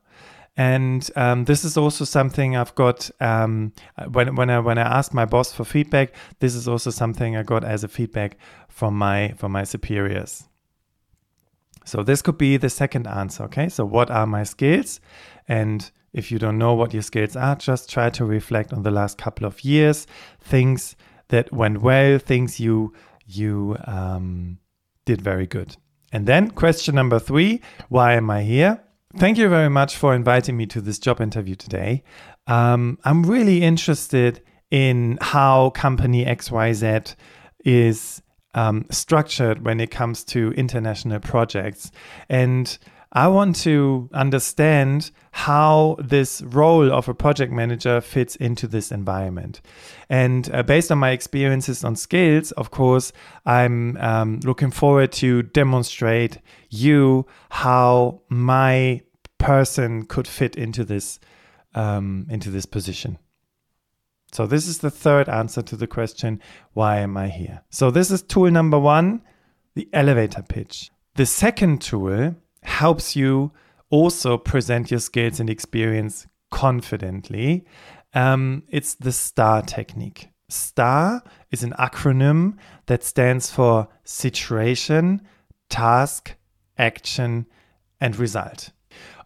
And 0.58 1.08
um, 1.14 1.44
this 1.44 1.64
is 1.64 1.76
also 1.76 2.04
something 2.04 2.56
I've 2.56 2.74
got 2.74 3.08
um, 3.20 3.72
when 4.10 4.34
when 4.34 4.50
I 4.50 4.58
when 4.58 4.76
I 4.76 4.98
asked 4.98 5.14
my 5.14 5.24
boss 5.24 5.52
for 5.52 5.64
feedback. 5.64 6.12
This 6.40 6.56
is 6.56 6.66
also 6.66 6.90
something 6.90 7.36
I 7.36 7.44
got 7.44 7.62
as 7.62 7.84
a 7.84 7.88
feedback 7.88 8.36
from 8.68 8.98
my 8.98 9.34
from 9.36 9.52
my 9.52 9.62
superiors. 9.62 10.48
So 11.84 12.02
this 12.02 12.22
could 12.22 12.38
be 12.38 12.56
the 12.56 12.70
second 12.70 13.06
answer. 13.06 13.44
Okay, 13.44 13.68
so 13.68 13.84
what 13.84 14.10
are 14.10 14.26
my 14.26 14.42
skills? 14.42 15.00
And 15.46 15.88
if 16.12 16.32
you 16.32 16.40
don't 16.40 16.58
know 16.58 16.74
what 16.74 16.92
your 16.92 17.02
skills 17.02 17.36
are, 17.36 17.54
just 17.54 17.88
try 17.88 18.10
to 18.10 18.24
reflect 18.24 18.72
on 18.72 18.82
the 18.82 18.90
last 18.90 19.16
couple 19.16 19.46
of 19.46 19.64
years, 19.64 20.08
things 20.40 20.96
that 21.28 21.52
went 21.52 21.82
well, 21.82 22.18
things 22.18 22.58
you 22.58 22.92
you 23.26 23.76
um, 23.86 24.58
did 25.04 25.22
very 25.22 25.46
good. 25.46 25.76
And 26.10 26.26
then 26.26 26.50
question 26.50 26.96
number 26.96 27.20
three: 27.20 27.60
Why 27.88 28.14
am 28.14 28.28
I 28.28 28.42
here? 28.42 28.82
Thank 29.16 29.38
you 29.38 29.48
very 29.48 29.70
much 29.70 29.96
for 29.96 30.14
inviting 30.14 30.56
me 30.56 30.66
to 30.66 30.82
this 30.82 30.98
job 30.98 31.20
interview 31.20 31.54
today. 31.54 32.02
Um, 32.46 32.98
I'm 33.04 33.22
really 33.22 33.62
interested 33.62 34.42
in 34.70 35.18
how 35.22 35.70
company 35.70 36.26
XYZ 36.26 37.14
is 37.64 38.20
um, 38.52 38.84
structured 38.90 39.64
when 39.64 39.80
it 39.80 39.90
comes 39.90 40.24
to 40.24 40.52
international 40.52 41.20
projects. 41.20 41.90
And 42.28 42.76
I 43.12 43.28
want 43.28 43.56
to 43.56 44.10
understand 44.12 45.10
how 45.30 45.96
this 45.98 46.42
role 46.42 46.92
of 46.92 47.08
a 47.08 47.14
project 47.14 47.52
manager 47.52 48.00
fits 48.02 48.36
into 48.36 48.68
this 48.68 48.92
environment. 48.92 49.62
And 50.10 50.52
uh, 50.54 50.62
based 50.62 50.92
on 50.92 50.98
my 50.98 51.10
experiences 51.10 51.84
on 51.84 51.96
skills, 51.96 52.52
of 52.52 52.70
course, 52.70 53.12
I'm 53.46 53.96
um, 53.96 54.40
looking 54.44 54.70
forward 54.70 55.12
to 55.12 55.42
demonstrate 55.42 56.38
you 56.68 57.26
how 57.50 58.20
my 58.28 59.00
person 59.38 60.04
could 60.04 60.28
fit 60.28 60.56
into 60.56 60.84
this 60.84 61.18
um, 61.74 62.26
into 62.28 62.50
this 62.50 62.66
position. 62.66 63.18
So 64.32 64.46
this 64.46 64.66
is 64.66 64.78
the 64.78 64.90
third 64.90 65.28
answer 65.28 65.62
to 65.62 65.76
the 65.76 65.86
question, 65.86 66.40
why 66.74 66.98
am 66.98 67.16
I 67.16 67.28
here? 67.28 67.62
So 67.70 67.90
this 67.90 68.10
is 68.10 68.22
tool 68.22 68.50
number 68.50 68.78
one, 68.78 69.22
the 69.74 69.88
elevator 69.92 70.42
pitch. 70.42 70.90
The 71.14 71.26
second 71.26 71.80
tool 71.80 72.34
helps 72.68 73.16
you 73.16 73.50
also 73.90 74.38
present 74.38 74.90
your 74.90 75.00
skills 75.00 75.40
and 75.40 75.50
experience 75.50 76.26
confidently. 76.50 77.64
Um, 78.14 78.62
it's 78.68 78.94
the 78.94 79.12
STAR 79.12 79.62
technique. 79.62 80.28
STAR 80.48 81.22
is 81.50 81.62
an 81.62 81.72
acronym 81.78 82.56
that 82.86 83.02
stands 83.02 83.50
for 83.50 83.88
situation, 84.04 85.22
task, 85.68 86.34
action, 86.78 87.46
and 88.00 88.16
result. 88.16 88.70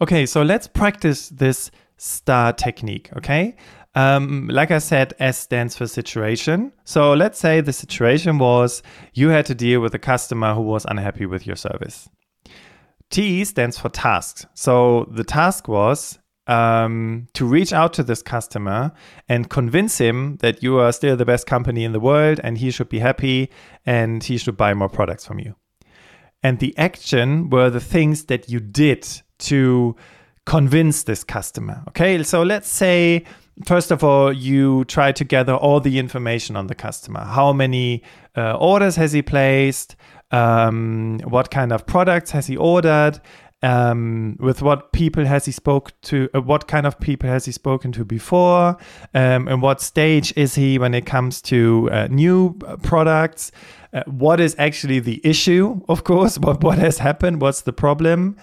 Okay, 0.00 0.26
so 0.26 0.42
let's 0.42 0.66
practice 0.66 1.28
this 1.28 1.70
STAR 1.96 2.52
technique, 2.52 3.10
okay? 3.16 3.56
Um, 3.94 4.48
like 4.48 4.70
I 4.70 4.78
said, 4.78 5.14
S 5.18 5.38
stands 5.38 5.76
for 5.76 5.86
situation. 5.86 6.72
So 6.84 7.12
let's 7.12 7.38
say 7.38 7.60
the 7.60 7.72
situation 7.72 8.38
was 8.38 8.82
you 9.12 9.28
had 9.28 9.46
to 9.46 9.54
deal 9.54 9.80
with 9.80 9.94
a 9.94 9.98
customer 9.98 10.54
who 10.54 10.62
was 10.62 10.86
unhappy 10.88 11.26
with 11.26 11.46
your 11.46 11.56
service. 11.56 12.08
T 13.12 13.44
stands 13.44 13.78
for 13.78 13.90
tasks. 13.90 14.46
So 14.54 15.06
the 15.10 15.22
task 15.22 15.68
was 15.68 16.18
um, 16.46 17.28
to 17.34 17.44
reach 17.44 17.72
out 17.72 17.92
to 17.94 18.02
this 18.02 18.22
customer 18.22 18.92
and 19.28 19.48
convince 19.48 19.98
him 19.98 20.38
that 20.38 20.62
you 20.62 20.78
are 20.78 20.92
still 20.92 21.16
the 21.16 21.26
best 21.26 21.46
company 21.46 21.84
in 21.84 21.92
the 21.92 22.00
world 22.00 22.40
and 22.42 22.58
he 22.58 22.70
should 22.70 22.88
be 22.88 22.98
happy 22.98 23.50
and 23.86 24.24
he 24.24 24.38
should 24.38 24.56
buy 24.56 24.74
more 24.74 24.88
products 24.88 25.24
from 25.26 25.38
you. 25.38 25.54
And 26.42 26.58
the 26.58 26.76
action 26.76 27.50
were 27.50 27.70
the 27.70 27.80
things 27.80 28.24
that 28.24 28.48
you 28.48 28.58
did 28.58 29.06
to 29.40 29.94
convince 30.44 31.04
this 31.04 31.22
customer. 31.22 31.84
Okay, 31.88 32.22
so 32.24 32.42
let's 32.42 32.68
say 32.68 33.24
first 33.66 33.90
of 33.90 34.02
all, 34.02 34.32
you 34.32 34.84
try 34.86 35.12
to 35.12 35.24
gather 35.24 35.54
all 35.54 35.80
the 35.80 35.98
information 35.98 36.56
on 36.56 36.66
the 36.66 36.74
customer. 36.74 37.20
How 37.20 37.52
many 37.52 38.02
uh, 38.36 38.56
orders 38.56 38.96
has 38.96 39.12
he 39.12 39.22
placed? 39.22 39.96
Um, 40.32 41.20
what 41.24 41.50
kind 41.50 41.72
of 41.72 41.86
products 41.86 42.30
has 42.32 42.46
he 42.46 42.56
ordered, 42.56 43.20
Um, 43.64 44.36
with 44.40 44.60
what 44.60 44.90
people 44.92 45.24
has 45.24 45.44
he 45.44 45.52
spoke 45.52 45.92
to? 46.02 46.28
Uh, 46.34 46.40
what 46.40 46.66
kind 46.66 46.84
of 46.84 46.98
people 46.98 47.30
has 47.30 47.44
he 47.44 47.52
spoken 47.52 47.92
to 47.92 48.04
before? 48.04 48.76
Um, 49.14 49.46
and 49.46 49.62
what 49.62 49.80
stage 49.80 50.32
is 50.36 50.56
he 50.56 50.78
when 50.80 50.94
it 50.94 51.06
comes 51.06 51.40
to 51.42 51.88
uh, 51.92 52.08
new 52.10 52.58
uh, 52.66 52.76
products? 52.82 53.52
Uh, 53.92 54.02
what 54.06 54.40
is 54.40 54.56
actually 54.58 54.98
the 54.98 55.20
issue? 55.22 55.80
Of 55.88 56.02
course, 56.02 56.38
what 56.44 56.64
what 56.64 56.78
has 56.78 56.98
happened? 56.98 57.40
What's 57.40 57.62
the 57.62 57.72
problem? 57.72 58.36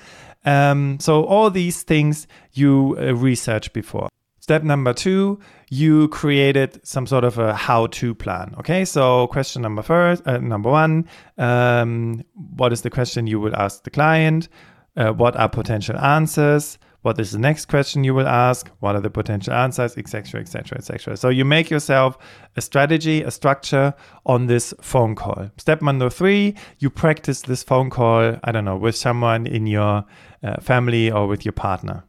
Um, 0.46 1.00
so 1.02 1.26
all 1.26 1.50
these 1.50 1.84
things 1.84 2.26
you 2.54 2.96
uh, 2.98 3.14
research 3.14 3.74
before. 3.74 4.08
Step 4.50 4.64
number 4.64 4.94
two, 4.94 5.40
you 5.70 6.08
created 6.08 6.84
some 6.84 7.06
sort 7.06 7.24
of 7.24 7.38
a 7.38 7.54
how-to 7.54 8.16
plan. 8.16 8.56
Okay, 8.58 8.84
so 8.84 9.28
question 9.28 9.62
number 9.62 9.84
first, 9.84 10.28
uh, 10.28 10.40
number 10.40 10.72
one, 10.72 11.08
um, 11.38 12.24
what 12.56 12.74
is 12.74 12.82
the 12.82 12.90
question 12.90 13.28
you 13.28 13.40
will 13.40 13.56
ask 13.56 13.84
the 13.84 13.92
client? 13.92 14.50
Uh, 14.98 15.12
what 15.14 15.36
are 15.36 15.48
potential 15.48 15.96
answers? 16.00 16.80
What 17.04 17.20
is 17.20 17.32
the 17.32 17.38
next 17.38 17.68
question 17.68 18.04
you 18.04 18.16
will 18.16 18.28
ask? 18.28 18.72
What 18.80 18.96
are 18.96 19.02
the 19.02 19.12
potential 19.12 19.54
answers, 19.54 19.96
etc., 19.96 20.42
etc., 20.42 20.80
etc. 20.80 21.16
So 21.16 21.30
you 21.30 21.46
make 21.46 21.70
yourself 21.70 22.18
a 22.56 22.62
strategy, 22.62 23.22
a 23.22 23.30
structure 23.30 23.94
on 24.26 24.48
this 24.48 24.74
phone 24.82 25.14
call. 25.14 25.52
Step 25.58 25.84
number 25.84 26.10
three, 26.10 26.56
you 26.80 26.90
practice 26.90 27.44
this 27.44 27.62
phone 27.62 27.92
call. 27.92 28.40
I 28.44 28.52
don't 28.52 28.66
know 28.66 28.78
with 28.78 28.96
someone 28.96 29.46
in 29.46 29.68
your 29.68 30.06
uh, 30.42 30.60
family 30.60 31.12
or 31.12 31.28
with 31.28 31.46
your 31.46 31.54
partner. 31.54 32.04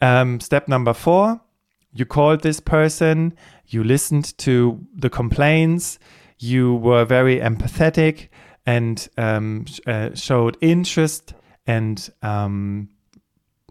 Um, 0.00 0.40
step 0.40 0.68
number 0.68 0.94
four, 0.94 1.42
you 1.92 2.04
called 2.04 2.42
this 2.42 2.60
person, 2.60 3.34
you 3.66 3.82
listened 3.84 4.36
to 4.38 4.86
the 4.94 5.10
complaints, 5.10 5.98
you 6.38 6.74
were 6.76 7.04
very 7.04 7.38
empathetic 7.38 8.28
and 8.66 9.08
um, 9.16 9.64
uh, 9.86 10.10
showed 10.14 10.56
interest 10.60 11.34
and 11.66 12.10
um, 12.22 12.88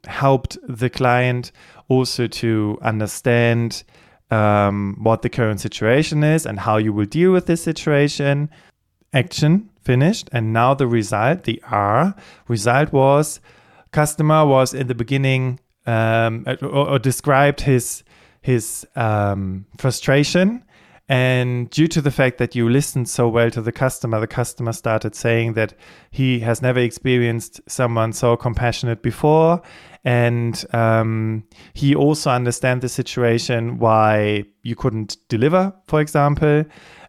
helped 0.05 0.57
the 0.67 0.89
client 0.89 1.51
also 1.87 2.27
to 2.27 2.77
understand 2.81 3.83
um, 4.29 4.97
what 5.01 5.21
the 5.21 5.29
current 5.29 5.59
situation 5.61 6.23
is 6.23 6.45
and 6.45 6.59
how 6.59 6.77
you 6.77 6.91
will 6.91 7.05
deal 7.05 7.31
with 7.31 7.45
this 7.45 7.63
situation. 7.63 8.49
Action 9.13 9.69
finished, 9.81 10.29
and 10.33 10.51
now 10.51 10.73
the 10.73 10.85
result, 10.85 11.43
the 11.43 11.61
R 11.71 12.13
result 12.47 12.91
was 12.91 13.39
customer 13.91 14.45
was 14.45 14.73
in 14.73 14.87
the 14.87 14.95
beginning 14.95 15.59
um, 15.85 16.43
or, 16.61 16.89
or 16.89 16.99
described 16.99 17.61
his 17.61 18.03
his 18.47 18.87
um, 18.95 19.65
frustration. 19.77 20.63
And 21.09 21.69
due 21.69 21.87
to 21.89 22.01
the 22.01 22.11
fact 22.11 22.37
that 22.37 22.55
you 22.55 22.69
listened 22.69 23.09
so 23.09 23.27
well 23.27 23.51
to 23.51 23.61
the 23.61 23.73
customer, 23.73 24.21
the 24.21 24.27
customer 24.27 24.71
started 24.71 25.15
saying 25.15 25.53
that 25.53 25.73
he 26.11 26.39
has 26.39 26.61
never 26.61 26.79
experienced 26.79 27.59
someone 27.67 28.13
so 28.13 28.37
compassionate 28.37 29.01
before. 29.01 29.61
And 30.05 30.63
um, 30.73 31.43
he 31.73 31.93
also 31.93 32.29
understands 32.29 32.83
the 32.83 32.89
situation 32.89 33.79
why 33.79 34.45
you 34.63 34.77
couldn't 34.77 35.17
deliver, 35.27 35.73
for 35.87 35.99
example. 35.99 36.63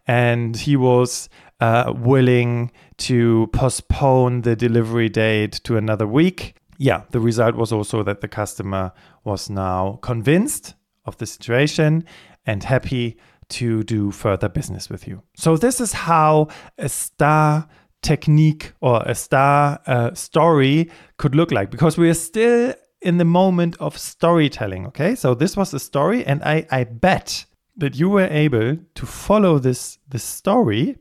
And 0.08 0.56
he 0.56 0.74
was 0.74 1.28
uh, 1.60 1.92
willing 1.96 2.72
to 3.08 3.48
postpone 3.52 4.42
the 4.42 4.56
delivery 4.56 5.08
date 5.08 5.60
to 5.62 5.76
another 5.76 6.06
week. 6.06 6.56
Yeah, 6.78 7.02
the 7.10 7.20
result 7.20 7.54
was 7.54 7.72
also 7.72 8.02
that 8.02 8.22
the 8.22 8.28
customer 8.28 8.90
was 9.22 9.48
now 9.48 10.00
convinced 10.02 10.74
of 11.08 11.16
the 11.16 11.26
situation 11.26 12.04
and 12.46 12.62
happy 12.62 13.16
to 13.48 13.82
do 13.82 14.10
further 14.10 14.48
business 14.48 14.88
with 14.90 15.08
you. 15.08 15.22
So, 15.34 15.56
this 15.56 15.80
is 15.80 15.92
how 15.92 16.48
a 16.76 16.88
star 16.88 17.68
technique 18.02 18.72
or 18.80 19.02
a 19.04 19.14
star 19.14 19.80
uh, 19.86 20.14
story 20.14 20.90
could 21.16 21.34
look 21.34 21.50
like 21.50 21.70
because 21.70 21.98
we 21.98 22.08
are 22.08 22.14
still 22.14 22.74
in 23.00 23.18
the 23.18 23.24
moment 23.24 23.76
of 23.80 23.98
storytelling. 23.98 24.86
Okay, 24.86 25.14
so 25.14 25.34
this 25.34 25.56
was 25.56 25.74
a 25.74 25.78
story, 25.78 26.24
and 26.24 26.42
I, 26.42 26.66
I 26.70 26.84
bet 26.84 27.46
that 27.76 27.96
you 27.96 28.08
were 28.08 28.28
able 28.28 28.76
to 28.94 29.06
follow 29.06 29.58
this, 29.58 29.98
this 30.08 30.24
story 30.24 30.96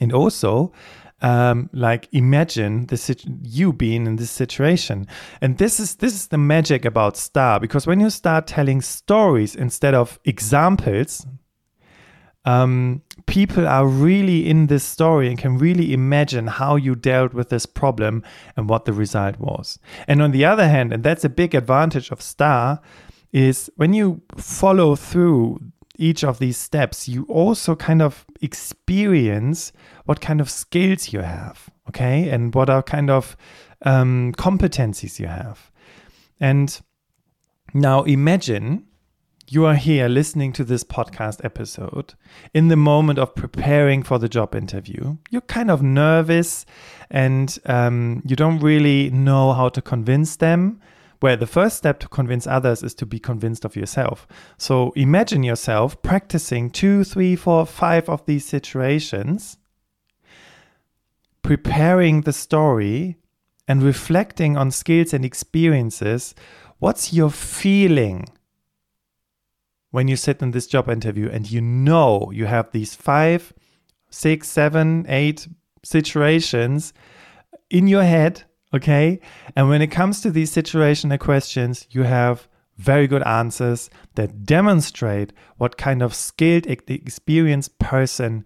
and 0.00 0.12
also 0.12 0.72
um, 1.22 1.70
like 1.72 2.08
imagine 2.12 2.86
the 2.86 3.16
you 3.42 3.72
being 3.72 4.06
in 4.06 4.16
this 4.16 4.30
situation 4.30 5.06
and 5.40 5.56
this 5.58 5.80
is 5.80 5.96
this 5.96 6.12
is 6.12 6.28
the 6.28 6.38
magic 6.38 6.84
about 6.84 7.16
star 7.16 7.58
because 7.58 7.86
when 7.86 8.00
you 8.00 8.10
start 8.10 8.46
telling 8.46 8.82
stories 8.82 9.54
instead 9.54 9.94
of 9.94 10.20
examples 10.26 11.26
um, 12.46 13.02
people 13.26 13.66
are 13.66 13.86
really 13.86 14.48
in 14.48 14.68
this 14.68 14.84
story 14.84 15.28
and 15.28 15.36
can 15.36 15.58
really 15.58 15.92
imagine 15.92 16.46
how 16.46 16.76
you 16.76 16.94
dealt 16.94 17.34
with 17.34 17.48
this 17.48 17.66
problem 17.66 18.22
and 18.56 18.68
what 18.70 18.84
the 18.84 18.92
result 18.92 19.38
was. 19.38 19.78
And 20.06 20.22
on 20.22 20.30
the 20.30 20.44
other 20.44 20.68
hand, 20.68 20.92
and 20.92 21.02
that's 21.02 21.24
a 21.24 21.28
big 21.28 21.54
advantage 21.54 22.10
of 22.12 22.22
Star, 22.22 22.80
is 23.32 23.68
when 23.74 23.92
you 23.92 24.22
follow 24.36 24.94
through 24.94 25.60
each 25.98 26.24
of 26.24 26.38
these 26.38 26.56
steps, 26.56 27.08
you 27.08 27.24
also 27.24 27.74
kind 27.74 28.02
of 28.02 28.24
experience 28.40 29.72
what 30.04 30.20
kind 30.20 30.40
of 30.40 30.50
skills 30.50 31.12
you 31.12 31.20
have, 31.20 31.70
okay, 31.88 32.28
and 32.28 32.54
what 32.54 32.70
are 32.70 32.82
kind 32.82 33.10
of 33.10 33.36
um, 33.82 34.32
competencies 34.36 35.18
you 35.18 35.26
have. 35.26 35.70
And 36.40 36.80
now 37.74 38.02
imagine 38.04 38.86
you 39.48 39.64
are 39.64 39.76
here 39.76 40.08
listening 40.08 40.52
to 40.52 40.64
this 40.64 40.82
podcast 40.82 41.44
episode 41.44 42.14
in 42.52 42.68
the 42.68 42.76
moment 42.76 43.18
of 43.18 43.34
preparing 43.34 44.02
for 44.02 44.18
the 44.18 44.28
job 44.28 44.54
interview. 44.54 45.16
You're 45.30 45.42
kind 45.42 45.70
of 45.70 45.82
nervous 45.82 46.66
and 47.10 47.56
um, 47.66 48.22
you 48.24 48.34
don't 48.34 48.58
really 48.58 49.10
know 49.10 49.52
how 49.52 49.68
to 49.68 49.80
convince 49.80 50.36
them 50.36 50.80
where 51.20 51.36
the 51.36 51.46
first 51.46 51.76
step 51.76 51.98
to 52.00 52.08
convince 52.08 52.46
others 52.46 52.82
is 52.82 52.94
to 52.94 53.06
be 53.06 53.18
convinced 53.18 53.64
of 53.64 53.76
yourself. 53.76 54.26
So 54.58 54.92
imagine 54.96 55.42
yourself 55.42 56.00
practicing 56.02 56.70
two, 56.70 57.04
three, 57.04 57.36
four, 57.36 57.66
five 57.66 58.08
of 58.08 58.24
these 58.26 58.44
situations, 58.44 59.58
preparing 61.42 62.22
the 62.22 62.32
story 62.32 63.16
and 63.68 63.82
reflecting 63.82 64.56
on 64.56 64.70
skills 64.70 65.12
and 65.12 65.24
experiences. 65.24 66.34
What's 66.78 67.12
your 67.12 67.30
feeling 67.30 68.26
when 69.90 70.08
you 70.08 70.16
sit 70.16 70.42
in 70.42 70.50
this 70.50 70.66
job 70.66 70.90
interview 70.90 71.30
and 71.30 71.50
you 71.50 71.60
know 71.60 72.30
you 72.32 72.46
have 72.46 72.70
these 72.70 72.94
five, 72.94 73.54
six, 74.10 74.48
seven, 74.48 75.06
eight 75.08 75.48
situations 75.82 76.92
in 77.70 77.86
your 77.88 78.02
head 78.02 78.44
Okay. 78.74 79.20
And 79.54 79.68
when 79.68 79.82
it 79.82 79.88
comes 79.88 80.20
to 80.22 80.30
these 80.30 80.54
situational 80.54 81.18
questions, 81.18 81.86
you 81.90 82.02
have 82.02 82.48
very 82.76 83.06
good 83.06 83.22
answers 83.22 83.88
that 84.16 84.44
demonstrate 84.44 85.32
what 85.56 85.76
kind 85.76 86.02
of 86.02 86.14
skilled, 86.14 86.66
experienced 86.66 87.78
person 87.78 88.44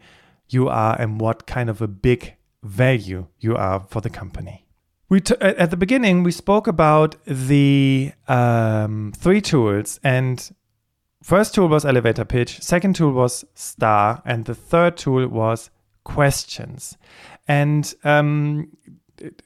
you 0.49 0.69
are 0.69 1.01
and 1.01 1.21
what 1.21 1.47
kind 1.47 1.69
of 1.69 1.83
a 1.83 1.89
big 1.89 2.35
value 2.63 3.27
you 3.39 3.57
are 3.57 3.81
for 3.89 4.01
the 4.01 4.11
company. 4.11 4.67
We 5.09 5.21
t- 5.21 5.35
at 5.41 5.71
the 5.71 5.77
beginning 5.77 6.23
we 6.23 6.31
spoke 6.31 6.69
about 6.69 7.17
the 7.25 8.13
um, 8.29 9.13
three 9.17 9.41
tools, 9.41 9.99
and 10.05 10.49
first 11.21 11.55
tool 11.55 11.67
was 11.67 11.85
elevator 11.85 12.25
pitch, 12.25 12.61
second 12.61 12.95
tool 12.95 13.11
was 13.11 13.45
star, 13.55 14.23
and 14.25 14.45
the 14.45 14.55
third 14.55 14.97
tool 14.97 15.27
was 15.27 15.71
questions. 16.05 16.97
And 17.49 17.93
um, 18.05 18.69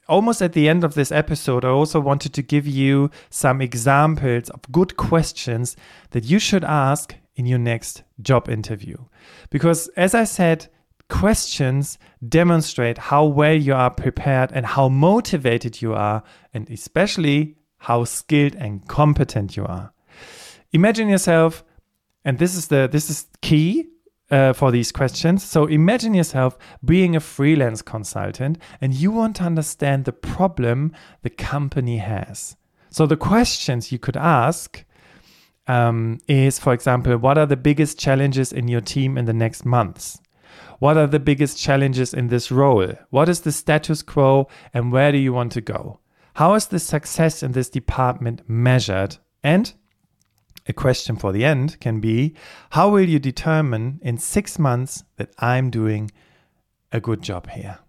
almost 0.07 0.41
at 0.41 0.53
the 0.53 0.69
end 0.69 0.83
of 0.83 0.93
this 0.93 1.11
episode, 1.11 1.65
I 1.65 1.69
also 1.69 1.99
wanted 1.99 2.33
to 2.33 2.41
give 2.41 2.67
you 2.67 3.09
some 3.29 3.61
examples 3.61 4.49
of 4.49 4.61
good 4.71 4.97
questions 4.97 5.75
that 6.11 6.23
you 6.23 6.39
should 6.39 6.63
ask 6.63 7.15
in 7.35 7.45
your 7.45 7.59
next 7.59 8.03
job 8.21 8.49
interview. 8.49 8.97
Because 9.49 9.87
as 9.89 10.15
I 10.15 10.23
said, 10.23 10.67
questions 11.09 11.97
demonstrate 12.27 12.97
how 12.97 13.25
well 13.25 13.55
you 13.55 13.73
are 13.73 13.91
prepared 13.91 14.51
and 14.53 14.65
how 14.65 14.89
motivated 14.89 15.81
you 15.81 15.93
are, 15.93 16.23
and 16.53 16.69
especially 16.69 17.57
how 17.77 18.03
skilled 18.03 18.55
and 18.55 18.87
competent 18.87 19.55
you 19.55 19.65
are. 19.65 19.93
Imagine 20.71 21.09
yourself, 21.09 21.63
and 22.23 22.39
this 22.39 22.55
is 22.55 22.67
the 22.67 22.89
this 22.91 23.09
is 23.09 23.27
key 23.41 23.87
uh, 24.35 24.51
for 24.53 24.69
these 24.69 24.91
questions. 24.91 25.43
So 25.43 25.65
imagine 25.65 26.13
yourself 26.13 26.57
being 26.83 27.15
a 27.15 27.21
freelance 27.21 27.81
consultant 27.81 28.57
and 28.81 28.93
you 28.93 29.09
want 29.11 29.37
to 29.37 29.43
understand 29.43 30.03
the 30.03 30.11
problem 30.11 30.91
the 31.21 31.29
company 31.29 31.99
has. 31.99 32.57
So 32.89 33.05
the 33.05 33.15
questions 33.15 33.93
you 33.93 33.99
could 33.99 34.17
ask 34.17 34.83
um, 35.67 36.19
is, 36.27 36.59
for 36.59 36.73
example, 36.73 37.17
what 37.17 37.37
are 37.37 37.45
the 37.45 37.55
biggest 37.69 37.97
challenges 37.97 38.51
in 38.51 38.67
your 38.67 38.81
team 38.81 39.17
in 39.17 39.25
the 39.25 39.33
next 39.33 39.65
months? 39.65 40.19
What 40.79 40.97
are 40.97 41.07
the 41.07 41.19
biggest 41.19 41.57
challenges 41.57 42.13
in 42.13 42.27
this 42.27 42.51
role? 42.51 42.93
What 43.09 43.29
is 43.29 43.41
the 43.41 43.53
status 43.53 44.01
quo 44.01 44.49
and 44.73 44.91
where 44.91 45.13
do 45.13 45.17
you 45.17 45.31
want 45.31 45.53
to 45.53 45.61
go? 45.61 45.99
How 46.33 46.55
is 46.55 46.67
the 46.67 46.79
success 46.79 47.41
in 47.41 47.53
this 47.53 47.69
department 47.69 48.41
measured? 48.49 49.17
And 49.41 49.73
a 50.67 50.73
question 50.73 51.15
for 51.15 51.31
the 51.31 51.45
end 51.45 51.79
can 51.79 51.99
be 51.99 52.35
How 52.71 52.89
will 52.89 53.07
you 53.07 53.19
determine 53.19 53.99
in 54.01 54.17
six 54.17 54.57
months 54.57 55.03
that 55.17 55.31
I'm 55.39 55.69
doing 55.69 56.11
a 56.91 56.99
good 56.99 57.21
job 57.21 57.49
here? 57.49 57.79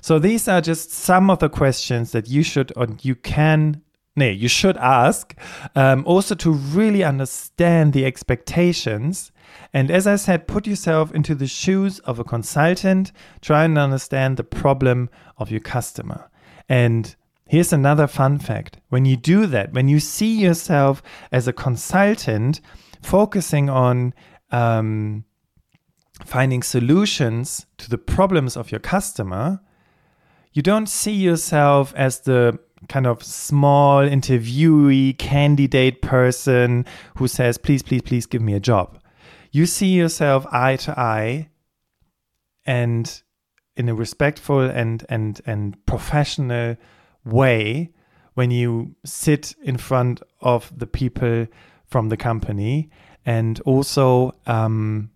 So 0.00 0.18
these 0.18 0.48
are 0.48 0.60
just 0.60 0.90
some 0.90 1.28
of 1.28 1.40
the 1.40 1.48
questions 1.48 2.12
that 2.12 2.28
you 2.28 2.42
should 2.42 2.72
or 2.76 2.86
you 3.02 3.14
can 3.14 3.82
no, 4.18 4.26
you 4.26 4.48
should 4.48 4.78
ask 4.78 5.38
um, 5.74 6.02
also 6.06 6.34
to 6.36 6.50
really 6.50 7.04
understand 7.04 7.92
the 7.92 8.06
expectations. 8.06 9.30
And 9.74 9.90
as 9.90 10.06
I 10.06 10.16
said, 10.16 10.48
put 10.48 10.66
yourself 10.66 11.14
into 11.14 11.34
the 11.34 11.46
shoes 11.46 11.98
of 11.98 12.18
a 12.18 12.24
consultant, 12.24 13.12
try 13.42 13.64
and 13.64 13.76
understand 13.76 14.38
the 14.38 14.44
problem 14.44 15.10
of 15.36 15.50
your 15.50 15.60
customer. 15.60 16.30
And 16.66 17.14
here's 17.46 17.72
another 17.72 18.06
fun 18.06 18.38
fact 18.38 18.78
when 18.88 19.04
you 19.04 19.16
do 19.16 19.46
that, 19.46 19.72
when 19.72 19.88
you 19.88 20.00
see 20.00 20.38
yourself 20.38 21.02
as 21.32 21.48
a 21.48 21.52
consultant 21.52 22.60
focusing 23.02 23.70
on 23.70 24.12
um, 24.50 25.24
finding 26.24 26.62
solutions 26.62 27.66
to 27.78 27.88
the 27.88 27.98
problems 27.98 28.56
of 28.56 28.70
your 28.70 28.80
customer, 28.80 29.60
you 30.52 30.62
don't 30.62 30.88
see 30.88 31.12
yourself 31.12 31.92
as 31.96 32.20
the 32.20 32.58
kind 32.88 33.06
of 33.06 33.22
small 33.22 34.02
interviewee 34.02 35.16
candidate 35.18 36.02
person 36.02 36.84
who 37.16 37.28
says, 37.28 37.58
please, 37.58 37.82
please, 37.82 38.02
please 38.02 38.26
give 38.26 38.42
me 38.42 38.54
a 38.54 38.60
job. 38.60 38.98
You 39.50 39.66
see 39.66 39.88
yourself 39.88 40.46
eye 40.52 40.76
to 40.76 40.98
eye 40.98 41.48
and 42.64 43.22
in 43.76 43.88
a 43.88 43.94
respectful 43.94 44.60
and 44.60 45.04
and 45.08 45.40
and 45.46 45.86
professional 45.86 46.76
way 47.26 47.90
when 48.34 48.50
you 48.50 48.94
sit 49.04 49.54
in 49.62 49.76
front 49.76 50.22
of 50.40 50.72
the 50.78 50.86
people 50.86 51.46
from 51.86 52.08
the 52.08 52.16
company 52.16 52.88
and 53.24 53.60
also 53.60 54.32
um, 54.46 55.10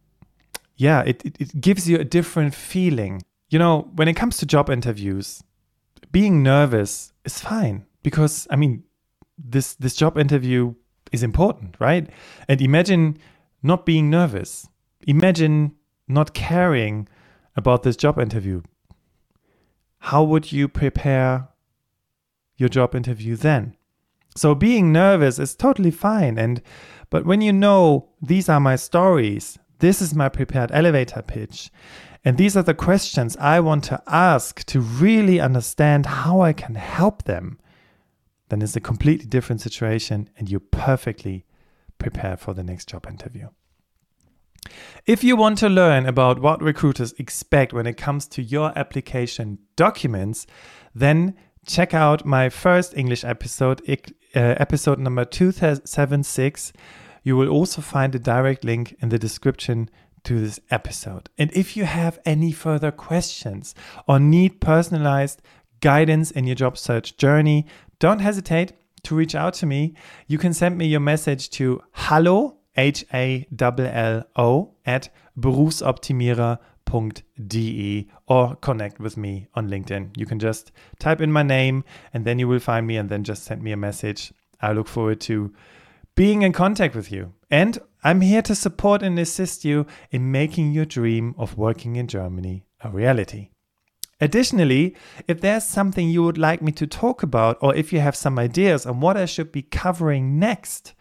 yeah 0.76 1.02
it, 1.02 1.24
it, 1.24 1.36
it 1.40 1.60
gives 1.60 1.88
you 1.88 1.98
a 1.98 2.04
different 2.04 2.54
feeling 2.54 3.22
you 3.48 3.58
know 3.58 3.88
when 3.94 4.08
it 4.08 4.14
comes 4.14 4.36
to 4.36 4.46
job 4.46 4.68
interviews 4.68 5.42
being 6.12 6.42
nervous 6.42 7.12
is 7.24 7.40
fine 7.40 7.86
because 8.02 8.46
I 8.50 8.56
mean 8.56 8.84
this 9.38 9.74
this 9.74 9.94
job 9.94 10.18
interview 10.18 10.74
is 11.12 11.22
important, 11.22 11.76
right? 11.78 12.08
And 12.48 12.60
imagine 12.60 13.18
not 13.62 13.84
being 13.86 14.10
nervous. 14.10 14.68
Imagine 15.06 15.74
not 16.08 16.34
caring 16.34 17.08
about 17.56 17.82
this 17.82 17.96
job 17.96 18.18
interview. 18.18 18.62
How 19.98 20.22
would 20.22 20.50
you 20.52 20.68
prepare 20.68 21.48
your 22.60 22.68
job 22.68 22.94
interview 22.94 23.34
then? 23.36 23.74
So 24.36 24.54
being 24.54 24.92
nervous 24.92 25.38
is 25.38 25.54
totally 25.54 25.90
fine 25.90 26.38
and 26.38 26.62
but 27.08 27.26
when 27.26 27.40
you 27.40 27.52
know 27.52 28.10
these 28.22 28.48
are 28.48 28.60
my 28.60 28.76
stories, 28.76 29.58
this 29.80 30.00
is 30.00 30.14
my 30.14 30.28
prepared 30.28 30.70
elevator 30.72 31.22
pitch 31.22 31.70
and 32.24 32.36
these 32.36 32.56
are 32.56 32.62
the 32.62 32.74
questions 32.74 33.36
I 33.38 33.60
want 33.60 33.84
to 33.84 34.02
ask 34.06 34.64
to 34.66 34.80
really 34.80 35.40
understand 35.40 36.06
how 36.06 36.42
I 36.42 36.52
can 36.52 36.74
help 36.74 37.24
them. 37.24 37.58
Then 38.50 38.62
it's 38.62 38.76
a 38.76 38.80
completely 38.80 39.26
different 39.26 39.60
situation 39.60 40.28
and 40.36 40.50
you're 40.50 40.60
perfectly 40.60 41.46
prepared 41.98 42.40
for 42.40 42.52
the 42.52 42.64
next 42.64 42.88
job 42.88 43.06
interview. 43.08 43.48
If 45.06 45.24
you 45.24 45.36
want 45.36 45.58
to 45.58 45.68
learn 45.68 46.06
about 46.06 46.40
what 46.40 46.62
recruiters 46.62 47.12
expect 47.14 47.72
when 47.72 47.86
it 47.86 47.96
comes 47.96 48.26
to 48.28 48.42
your 48.42 48.76
application 48.78 49.58
documents, 49.76 50.46
then 50.94 51.36
check 51.70 51.94
out 51.94 52.26
my 52.26 52.48
first 52.48 52.96
English 52.96 53.24
episode, 53.24 53.80
uh, 53.88 53.94
episode 54.34 54.98
number 54.98 55.24
276. 55.24 56.72
You 57.22 57.36
will 57.36 57.48
also 57.48 57.80
find 57.80 58.14
a 58.14 58.18
direct 58.18 58.64
link 58.64 58.96
in 59.00 59.10
the 59.10 59.18
description 59.18 59.88
to 60.24 60.40
this 60.40 60.58
episode. 60.70 61.30
And 61.38 61.50
if 61.52 61.76
you 61.76 61.84
have 61.84 62.18
any 62.24 62.52
further 62.52 62.90
questions 62.90 63.74
or 64.08 64.18
need 64.18 64.60
personalized 64.60 65.40
guidance 65.80 66.30
in 66.30 66.46
your 66.46 66.56
job 66.56 66.76
search 66.76 67.16
journey, 67.16 67.66
don't 67.98 68.18
hesitate 68.18 68.72
to 69.04 69.14
reach 69.14 69.34
out 69.34 69.54
to 69.54 69.66
me. 69.66 69.94
You 70.26 70.38
can 70.38 70.52
send 70.52 70.76
me 70.76 70.86
your 70.86 71.00
message 71.00 71.50
to 71.50 71.82
hallo, 71.92 72.58
H 72.76 73.04
A 73.14 73.46
L 73.60 73.74
L 73.78 74.24
O, 74.36 74.74
at 74.84 75.08
berufsoptimierer.de 76.90 78.08
or 78.26 78.56
connect 78.56 79.00
with 79.00 79.16
me 79.16 79.48
on 79.54 79.68
LinkedIn. 79.68 80.16
You 80.16 80.26
can 80.26 80.38
just 80.38 80.72
type 80.98 81.20
in 81.20 81.32
my 81.32 81.42
name 81.42 81.84
and 82.12 82.24
then 82.24 82.38
you 82.38 82.48
will 82.48 82.60
find 82.60 82.86
me 82.86 82.96
and 82.96 83.08
then 83.08 83.24
just 83.24 83.44
send 83.44 83.62
me 83.62 83.72
a 83.72 83.76
message. 83.76 84.32
I 84.60 84.72
look 84.72 84.88
forward 84.88 85.20
to 85.22 85.52
being 86.14 86.42
in 86.42 86.52
contact 86.52 86.94
with 86.94 87.10
you. 87.10 87.32
And 87.50 87.78
I'm 88.04 88.20
here 88.20 88.42
to 88.42 88.54
support 88.54 89.02
and 89.02 89.18
assist 89.18 89.64
you 89.64 89.86
in 90.10 90.30
making 90.30 90.72
your 90.72 90.84
dream 90.84 91.34
of 91.38 91.56
working 91.56 91.96
in 91.96 92.06
Germany 92.06 92.64
a 92.82 92.90
reality. 92.90 93.50
Additionally, 94.22 94.94
if 95.26 95.40
there's 95.40 95.64
something 95.64 96.08
you 96.08 96.22
would 96.22 96.36
like 96.36 96.60
me 96.60 96.72
to 96.72 96.86
talk 96.86 97.22
about, 97.22 97.56
or 97.62 97.74
if 97.74 97.90
you 97.90 98.00
have 98.00 98.14
some 98.14 98.38
ideas 98.38 98.84
on 98.84 99.00
what 99.00 99.16
I 99.16 99.24
should 99.24 99.50
be 99.50 99.62
covering 99.62 100.38
next 100.38 100.92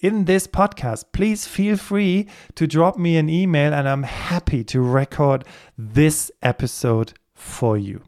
in 0.00 0.24
this 0.24 0.46
podcast, 0.46 1.04
please 1.12 1.46
feel 1.46 1.76
free 1.76 2.26
to 2.54 2.66
drop 2.66 2.98
me 2.98 3.16
an 3.16 3.28
email 3.28 3.72
and 3.74 3.88
I'm 3.88 4.02
happy 4.04 4.64
to 4.64 4.80
record 4.80 5.44
this 5.76 6.30
episode 6.42 7.12
for 7.34 7.76
you. 7.76 8.02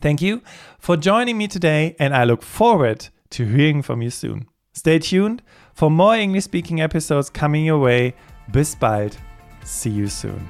Thank 0.00 0.20
you 0.20 0.42
for 0.78 0.96
joining 0.96 1.38
me 1.38 1.48
today, 1.48 1.96
and 1.98 2.14
I 2.14 2.24
look 2.24 2.42
forward 2.42 3.08
to 3.30 3.46
hearing 3.46 3.82
from 3.82 4.02
you 4.02 4.10
soon. 4.10 4.46
Stay 4.72 4.98
tuned 4.98 5.42
for 5.72 5.90
more 5.90 6.14
English 6.14 6.44
speaking 6.44 6.80
episodes 6.80 7.30
coming 7.30 7.64
your 7.64 7.78
way. 7.78 8.14
Bis 8.52 8.74
bald. 8.74 9.16
See 9.64 9.90
you 9.90 10.08
soon. 10.08 10.46